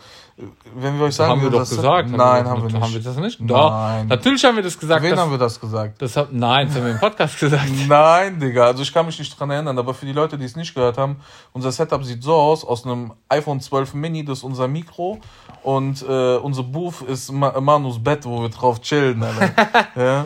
wenn 0.75 0.97
wir 0.97 1.05
euch 1.05 1.15
sagen, 1.15 1.31
haben 1.31 1.41
wir 1.41 1.49
doch 1.49 1.59
gesagt. 1.67 2.09
Nein, 2.09 2.47
haben 2.47 2.61
wir 2.63 2.71
nicht. 2.71 2.81
Haben 2.81 2.93
wir 2.93 3.01
das 3.01 3.17
nicht? 3.17 3.39
Doch. 3.41 3.71
Nein. 3.71 4.07
Natürlich 4.07 4.43
haben 4.43 4.55
wir 4.55 4.63
das 4.63 4.77
gesagt. 4.79 5.03
Wen 5.03 5.17
haben 5.17 5.31
wir 5.31 5.37
das 5.37 5.59
gesagt? 5.59 6.01
Das 6.01 6.15
hab, 6.17 6.31
nein, 6.31 6.67
das 6.67 6.77
haben 6.77 6.85
wir 6.85 6.91
im 6.93 6.99
Podcast 6.99 7.39
gesagt. 7.39 7.69
Nein, 7.87 8.39
Digga. 8.39 8.65
Also 8.65 8.83
ich 8.83 8.93
kann 8.93 9.05
mich 9.05 9.19
nicht 9.19 9.39
dran 9.39 9.49
erinnern, 9.49 9.77
aber 9.77 9.93
für 9.93 10.05
die 10.05 10.13
Leute, 10.13 10.37
die 10.37 10.45
es 10.45 10.55
nicht 10.55 10.73
gehört 10.73 10.97
haben, 10.97 11.17
unser 11.53 11.71
Setup 11.71 12.03
sieht 12.03 12.23
so 12.23 12.33
aus, 12.33 12.65
aus 12.65 12.85
einem 12.85 13.13
iPhone 13.29 13.59
12 13.59 13.93
Mini, 13.93 14.25
das 14.25 14.39
ist 14.39 14.43
unser 14.43 14.67
Mikro 14.67 15.19
und 15.63 16.01
äh, 16.07 16.37
unser 16.37 16.63
Booth 16.63 17.01
ist 17.01 17.31
Manus 17.31 18.03
Bett, 18.03 18.25
wo 18.25 18.41
wir 18.41 18.49
drauf 18.49 18.81
chillen. 18.81 19.23
ja. 19.95 20.25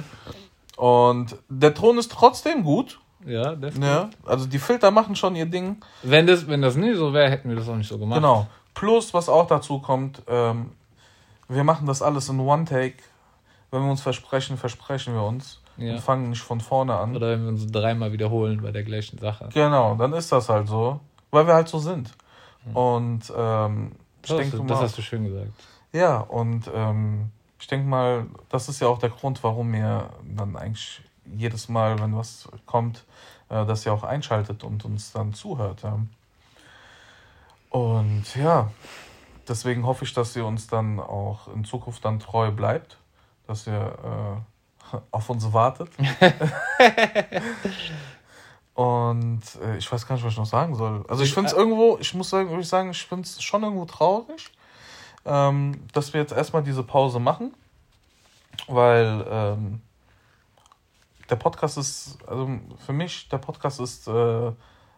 Und 0.78 1.36
der 1.50 1.74
Ton 1.74 1.98
ist 1.98 2.12
trotzdem 2.12 2.64
gut. 2.64 3.00
Ja, 3.26 3.56
definitiv. 3.56 3.84
Ja, 3.84 4.10
also 4.26 4.46
die 4.46 4.60
Filter 4.60 4.92
machen 4.92 5.16
schon 5.16 5.36
ihr 5.36 5.46
Ding. 5.46 5.78
Wenn 6.02 6.28
das, 6.28 6.48
wenn 6.48 6.62
das 6.62 6.76
nie 6.76 6.94
so 6.94 7.14
wäre, 7.14 7.30
hätten 7.30 7.50
wir 7.50 7.56
das 7.56 7.70
auch 7.70 7.76
nicht 7.76 7.88
so 7.88 7.98
gemacht. 7.98 8.18
Genau. 8.18 8.48
Plus, 8.74 9.14
was 9.14 9.30
auch 9.30 9.48
dazu 9.48 9.80
kommt, 9.80 10.22
ähm, 10.28 10.72
wir 11.48 11.64
machen 11.64 11.86
das 11.86 12.02
alles 12.02 12.30
in 12.30 12.40
One 12.40 12.66
Take. 12.66 12.98
Wenn 13.72 13.84
wir 13.84 13.92
uns 13.92 14.02
versprechen, 14.02 14.58
versprechen 14.58 15.14
wir 15.14 15.24
uns. 15.24 15.60
Ja. 15.78 15.94
Und 15.94 16.00
fangen 16.02 16.30
nicht 16.30 16.42
von 16.42 16.62
vorne 16.62 16.96
an. 16.96 17.16
Oder 17.16 17.32
wenn 17.32 17.44
wir 17.44 17.50
uns 17.50 17.72
dreimal 17.72 18.12
wiederholen 18.12 18.62
bei 18.62 18.72
der 18.72 18.84
gleichen 18.84 19.18
Sache. 19.18 19.50
Genau, 19.54 19.96
dann 19.96 20.14
ist 20.14 20.32
das 20.32 20.50
halt 20.50 20.68
so. 20.68 21.00
Weil 21.32 21.48
wir 21.48 21.56
halt 21.56 21.68
so 21.68 21.80
sind. 21.80 22.12
Mhm. 22.66 22.76
Und 22.76 23.34
ähm, 23.36 23.92
ich 24.22 24.30
das, 24.30 24.38
denke 24.38 24.58
mal, 24.58 24.68
das 24.68 24.82
hast 24.82 24.98
du 24.98 25.02
schön 25.02 25.26
gesagt. 25.26 25.52
Ja, 25.92 26.18
und 26.18 26.70
ähm, 26.74 27.32
ich 27.60 27.68
denke 27.68 27.88
mal, 27.88 28.28
das 28.50 28.70
ist 28.70 28.80
ja 28.82 28.88
auch 28.88 29.00
der 29.00 29.10
Grund, 29.10 29.44
warum 29.44 29.74
ihr 29.74 30.10
dann 30.24 30.56
eigentlich 30.56 31.02
jedes 31.26 31.70
Mal, 31.70 32.00
wenn 32.00 32.16
was 32.16 32.50
kommt, 32.66 33.04
äh, 33.50 33.66
dass 33.66 33.86
ihr 33.86 33.94
auch 33.94 34.04
einschaltet 34.04 34.64
und 34.64 34.86
uns 34.86 35.12
dann 35.12 35.34
zuhört. 35.34 35.84
Ja. 35.84 36.00
Und 37.70 38.36
ja, 38.36 38.70
deswegen 39.48 39.86
hoffe 39.86 40.06
ich, 40.06 40.14
dass 40.14 40.36
ihr 40.36 40.46
uns 40.46 40.68
dann 40.68 41.00
auch 41.00 41.48
in 41.54 41.66
Zukunft 41.66 42.06
dann 42.06 42.20
treu 42.20 42.52
bleibt, 42.52 42.98
dass 43.48 43.68
ihr 43.68 44.44
äh, 44.94 44.98
auf 45.12 45.30
uns 45.30 45.52
wartet. 45.54 45.90
Und 48.76 49.42
äh, 49.62 49.78
ich 49.78 49.92
weiß 49.92 50.08
gar 50.08 50.16
nicht, 50.16 50.26
was 50.26 50.34
ich 50.34 50.40
noch 50.40 50.46
sagen 50.46 50.76
soll. 50.76 51.06
Also 51.08 51.24
ich 51.24 51.34
finde 51.34 51.50
es 51.50 51.56
irgendwo, 51.56 51.98
ich 52.00 52.14
muss 52.14 52.30
sagen, 52.30 52.60
ich 52.60 52.68
sagen, 52.68 52.90
ich 52.90 53.06
finde 53.06 53.24
es 53.24 53.42
schon 53.42 53.62
irgendwo 53.62 53.86
traurig, 53.86 54.52
ähm, 55.26 55.80
dass 55.94 56.14
wir 56.14 56.22
jetzt 56.22 56.34
erstmal 56.34 56.64
diese 56.64 56.82
Pause 56.84 57.20
machen, 57.20 57.54
weil 58.68 59.26
ähm, 59.30 59.82
der 61.30 61.36
Podcast 61.36 61.78
ist, 61.78 62.18
also 62.28 62.50
für 62.86 62.94
mich, 62.94 63.30
der 63.30 63.38
Podcast 63.38 63.80
ist 63.80 64.08
äh, 64.08 64.52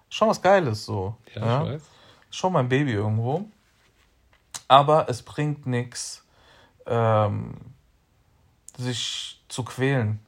schon 0.10 0.30
was 0.30 0.42
Geiles 0.42 0.86
so. 0.86 1.16
Ja, 1.36 1.46
ja? 1.46 1.64
Ich 1.64 1.70
weiß. 1.74 1.84
Schon 2.32 2.54
mein 2.54 2.70
Baby 2.70 2.94
irgendwo. 2.94 3.46
Aber 4.68 5.10
es 5.10 5.22
bringt 5.22 5.68
nichts, 5.68 6.26
ähm, 6.86 7.56
sich 8.78 9.42
zu 9.48 9.64
quälen, 9.64 10.20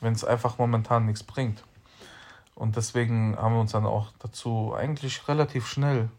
wenn 0.00 0.12
es 0.12 0.24
einfach 0.24 0.58
momentan 0.58 1.06
nichts 1.06 1.22
bringt. 1.22 1.64
Und 2.54 2.76
deswegen 2.76 3.36
haben 3.38 3.54
wir 3.54 3.60
uns 3.60 3.72
dann 3.72 3.86
auch 3.86 4.12
dazu 4.18 4.74
eigentlich 4.76 5.26
relativ 5.28 5.66
schnell 5.66 6.10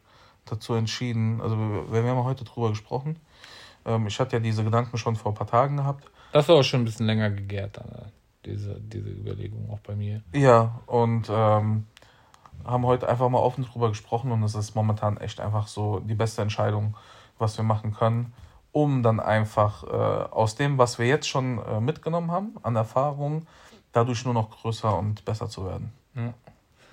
dazu 0.45 0.73
entschieden. 0.73 1.39
Also 1.39 1.55
wir, 1.55 2.03
wir 2.03 2.03
haben 2.03 2.23
heute 2.23 2.43
drüber 2.43 2.69
gesprochen. 2.69 3.17
Ähm, 3.85 4.07
ich 4.07 4.19
hatte 4.19 4.37
ja 4.37 4.39
diese 4.39 4.63
Gedanken 4.63 4.97
schon 4.97 5.15
vor 5.15 5.31
ein 5.31 5.35
paar 5.35 5.47
Tagen 5.47 5.77
gehabt. 5.77 6.09
Das 6.31 6.47
war 6.49 6.55
auch 6.55 6.63
schon 6.63 6.81
ein 6.81 6.85
bisschen 6.85 7.05
länger 7.05 7.29
gegärt. 7.29 7.77
Dann 7.77 8.11
diese, 8.45 8.79
diese 8.79 9.09
Überlegung 9.09 9.69
auch 9.71 9.79
bei 9.79 9.95
mir. 9.95 10.21
Ja, 10.33 10.81
und 10.87 11.29
ähm, 11.29 11.85
haben 12.65 12.85
heute 12.85 13.07
einfach 13.07 13.29
mal 13.29 13.39
offen 13.39 13.65
drüber 13.65 13.89
gesprochen 13.89 14.31
und 14.31 14.43
es 14.43 14.55
ist 14.55 14.75
momentan 14.75 15.17
echt 15.17 15.39
einfach 15.39 15.67
so 15.67 15.99
die 15.99 16.15
beste 16.15 16.41
Entscheidung, 16.41 16.95
was 17.37 17.57
wir 17.57 17.63
machen 17.63 17.93
können, 17.93 18.33
um 18.71 19.03
dann 19.03 19.19
einfach 19.19 19.83
äh, 19.83 19.87
aus 20.31 20.55
dem, 20.55 20.77
was 20.77 20.99
wir 20.99 21.07
jetzt 21.07 21.27
schon 21.27 21.59
äh, 21.59 21.79
mitgenommen 21.79 22.31
haben 22.31 22.55
an 22.63 22.75
Erfahrung, 22.75 23.47
dadurch 23.91 24.23
nur 24.25 24.33
noch 24.33 24.49
größer 24.49 24.97
und 24.97 25.25
besser 25.25 25.49
zu 25.49 25.65
werden. 25.65 25.91
Ja. 26.15 26.33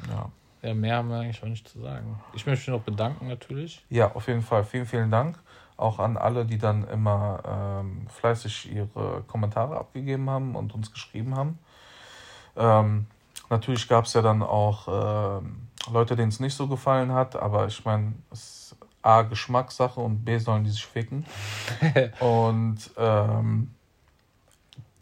ja. 0.09 0.31
Ja, 0.61 0.75
mehr 0.75 0.97
haben 0.97 1.09
wir 1.09 1.19
eigentlich 1.19 1.41
auch 1.41 1.47
nicht 1.49 1.69
zu 1.69 1.81
sagen. 1.81 2.19
Ich 2.35 2.45
möchte 2.45 2.69
mich 2.69 2.81
noch 2.81 2.85
bedanken 2.85 3.29
natürlich. 3.29 3.85
Ja, 3.91 4.13
auf 4.13 4.27
jeden 4.27 4.43
Fall. 4.43 4.65
Vielen, 4.65 4.87
vielen 4.87 5.09
Dank 5.09 5.39
auch 5.79 6.01
an 6.01 6.17
alle, 6.17 6.45
die 6.45 6.59
dann 6.59 6.87
immer 6.89 7.81
ähm, 7.81 8.07
fleißig 8.09 8.73
ihre 8.73 9.23
Kommentare 9.27 9.79
abgegeben 9.79 10.29
haben 10.29 10.55
und 10.57 10.75
uns 10.75 10.93
geschrieben 10.93 11.37
haben. 11.37 11.59
Ähm, 12.57 13.07
natürlich 13.49 13.89
gab 13.89 14.05
es 14.05 14.13
ja 14.13 14.21
dann 14.21 14.43
auch 14.43 14.89
äh, 14.89 15.41
Leute, 15.93 16.17
denen 16.17 16.29
es 16.29 16.41
nicht 16.41 16.55
so 16.55 16.67
gefallen 16.67 17.13
hat, 17.13 17.37
aber 17.37 17.67
ich 17.67 17.85
meine, 17.85 18.15
es 18.31 18.41
ist 18.73 18.77
A, 19.03 19.23
Geschmackssache 19.23 20.01
und 20.01 20.25
B, 20.25 20.39
sollen 20.39 20.65
die 20.65 20.71
sich 20.71 20.85
ficken. 20.85 21.25
und 22.21 22.79
ähm, 22.97 23.71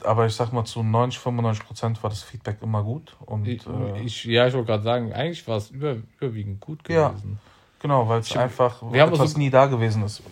aber 0.04 0.26
ich 0.26 0.34
sag 0.34 0.52
mal, 0.52 0.64
zu 0.64 0.82
90, 0.82 1.18
95 1.18 1.66
Prozent 1.66 2.02
war 2.02 2.10
das 2.10 2.22
Feedback 2.22 2.58
immer 2.60 2.82
gut. 2.82 3.16
Und, 3.24 3.48
ich, 3.48 3.66
äh, 3.66 4.02
ich 4.02 4.24
ja, 4.24 4.46
ich 4.46 4.54
wollte 4.54 4.66
gerade 4.66 4.84
sagen, 4.84 5.12
eigentlich 5.14 5.48
war 5.48 5.56
es 5.56 5.70
über, 5.70 5.96
überwiegend 6.20 6.60
gut 6.60 6.84
gewesen. 6.84 7.38
Ja, 7.42 7.55
genau, 7.80 8.08
weil 8.08 8.20
es 8.20 8.36
einfach 8.36 8.82
wir 8.92 9.04
etwas 9.04 9.18
haben 9.18 9.28
so, 9.28 9.38
nie 9.38 9.50
da 9.50 9.66
gewesen 9.66 10.02
ist 10.04 10.22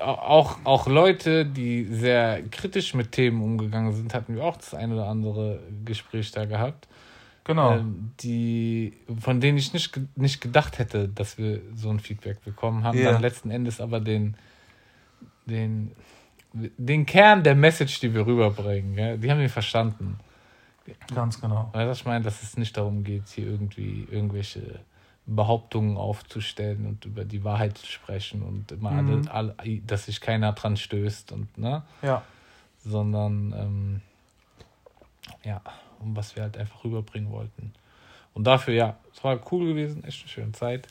auch, 0.00 0.58
auch 0.64 0.86
Leute, 0.86 1.44
die 1.44 1.84
sehr 1.84 2.42
kritisch 2.50 2.94
mit 2.94 3.12
Themen 3.12 3.42
umgegangen 3.42 3.92
sind, 3.92 4.14
hatten 4.14 4.36
wir 4.36 4.44
auch 4.44 4.56
das 4.56 4.74
ein 4.74 4.92
oder 4.92 5.06
andere 5.06 5.60
Gespräch 5.84 6.30
da 6.32 6.44
gehabt. 6.44 6.88
Genau. 7.44 7.76
Äh, 7.76 7.82
die, 8.20 8.92
von 9.18 9.40
denen 9.40 9.58
ich 9.58 9.72
nicht, 9.72 9.98
nicht 10.16 10.40
gedacht 10.40 10.78
hätte, 10.78 11.08
dass 11.08 11.38
wir 11.38 11.60
so 11.74 11.90
ein 11.90 12.00
Feedback 12.00 12.44
bekommen 12.44 12.84
haben. 12.84 12.98
Yeah. 12.98 13.12
Dann 13.12 13.22
letzten 13.22 13.50
Endes 13.50 13.80
aber 13.80 14.00
den, 14.00 14.36
den, 15.46 15.92
den 16.52 17.06
Kern 17.06 17.42
der 17.42 17.54
Message, 17.54 18.00
die 18.00 18.14
wir 18.14 18.26
rüberbringen, 18.26 18.96
ja, 18.96 19.16
die 19.16 19.30
haben 19.30 19.40
wir 19.40 19.50
verstanden. 19.50 20.18
Ganz 21.14 21.40
genau. 21.40 21.70
Weil 21.72 21.90
ich 21.92 22.04
meine, 22.04 22.24
dass 22.24 22.42
es 22.42 22.56
nicht 22.56 22.76
darum 22.76 23.04
geht, 23.04 23.28
hier 23.28 23.46
irgendwie 23.46 24.08
irgendwelche 24.10 24.80
Behauptungen 25.36 25.96
aufzustellen 25.96 26.86
und 26.86 27.04
über 27.04 27.24
die 27.24 27.44
Wahrheit 27.44 27.78
zu 27.78 27.86
sprechen 27.86 28.42
und 28.42 28.72
immer 28.72 28.90
mhm. 28.90 29.28
alle, 29.30 29.54
alle, 29.58 29.78
dass 29.78 30.06
sich 30.06 30.20
keiner 30.20 30.52
dran 30.52 30.76
stößt 30.76 31.32
und 31.32 31.56
ne? 31.56 31.82
Ja. 32.02 32.22
Sondern 32.84 33.52
ähm, 33.52 34.00
ja, 35.44 35.60
um 36.00 36.16
was 36.16 36.34
wir 36.34 36.42
halt 36.42 36.56
einfach 36.56 36.82
rüberbringen 36.84 37.30
wollten. 37.30 37.72
Und 38.34 38.44
dafür, 38.44 38.74
ja, 38.74 38.96
es 39.12 39.22
war 39.22 39.38
cool 39.52 39.66
gewesen, 39.68 40.04
echt 40.04 40.22
eine 40.22 40.28
schöne 40.28 40.52
Zeit. 40.52 40.88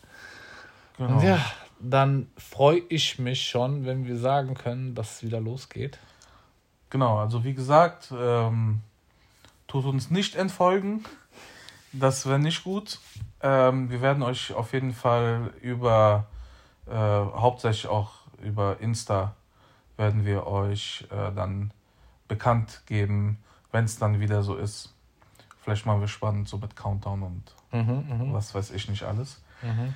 Genau. 0.97 1.17
Und 1.17 1.23
ja, 1.23 1.39
dann 1.79 2.27
freue 2.37 2.81
ich 2.89 3.19
mich 3.19 3.47
schon, 3.47 3.85
wenn 3.85 4.05
wir 4.05 4.17
sagen 4.17 4.53
können, 4.53 4.95
dass 4.95 5.17
es 5.17 5.23
wieder 5.23 5.39
losgeht. 5.39 5.99
Genau, 6.89 7.17
also 7.17 7.43
wie 7.43 7.53
gesagt, 7.53 8.13
ähm, 8.17 8.81
tut 9.67 9.85
uns 9.85 10.09
nicht 10.09 10.35
entfolgen. 10.35 11.05
Das 11.91 12.25
wäre 12.25 12.39
nicht 12.39 12.63
gut. 12.63 12.99
Ähm, 13.41 13.89
wir 13.89 14.01
werden 14.01 14.23
euch 14.23 14.53
auf 14.53 14.73
jeden 14.73 14.93
Fall 14.93 15.53
über, 15.61 16.27
äh, 16.87 16.93
hauptsächlich 16.93 17.87
auch 17.87 18.11
über 18.41 18.79
Insta, 18.79 19.35
werden 19.97 20.25
wir 20.25 20.47
euch 20.47 21.07
äh, 21.11 21.33
dann 21.33 21.71
bekannt 22.27 22.83
geben, 22.85 23.37
wenn 23.71 23.85
es 23.85 23.97
dann 23.97 24.19
wieder 24.19 24.43
so 24.43 24.55
ist. 24.55 24.93
Vielleicht 25.61 25.85
mal 25.85 25.99
wir 25.99 26.07
spannend, 26.07 26.47
so 26.47 26.57
mit 26.57 26.75
Countdown 26.75 27.23
und 27.23 27.43
mhm, 27.71 28.05
mhm, 28.07 28.33
was 28.33 28.55
weiß 28.55 28.71
ich 28.71 28.87
nicht 28.89 29.03
alles. 29.03 29.41
Mhm. 29.61 29.93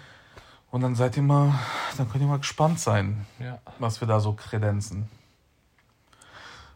Und 0.72 0.82
dann 0.82 0.96
seid 0.96 1.16
ihr 1.18 1.24
mal, 1.24 1.54
dann 1.98 2.10
könnt 2.10 2.24
ihr 2.24 2.28
mal 2.28 2.40
gespannt 2.40 2.80
sein, 2.80 3.26
ja. 3.40 3.60
was 3.80 4.02
wir 4.02 4.08
da 4.08 4.20
so 4.20 4.34
kredenzen. 4.34 5.10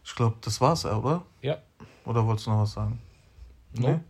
Ich 0.04 0.14
glaube, 0.14 0.36
das 0.40 0.60
war's, 0.60 0.86
oder? 0.86 1.22
Ja. 1.42 1.58
Oder 2.04 2.24
wolltest 2.24 2.46
du 2.46 2.50
noch 2.50 2.60
was 2.62 2.72
sagen? 2.72 3.00
No. 3.74 3.88
Nee? 3.88 4.00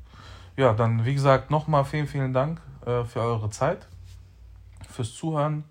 Ja, 0.58 0.72
dann 0.72 1.04
wie 1.04 1.14
gesagt, 1.14 1.52
nochmal 1.52 1.84
vielen, 1.84 2.08
vielen 2.08 2.32
Dank 2.32 2.60
äh, 2.84 3.04
für 3.04 3.20
eure 3.20 3.48
Zeit, 3.48 3.86
fürs 4.90 5.14
Zuhören 5.14 5.62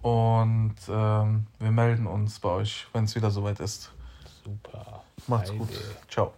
und 0.00 0.76
ähm, 0.88 1.48
wir 1.58 1.72
melden 1.72 2.06
uns 2.06 2.38
bei 2.38 2.50
euch, 2.50 2.86
wenn 2.92 3.02
es 3.02 3.16
wieder 3.16 3.32
soweit 3.32 3.58
ist. 3.58 3.90
Super. 4.44 5.02
Macht's 5.26 5.50
gut. 5.50 5.70
Ciao. 6.08 6.32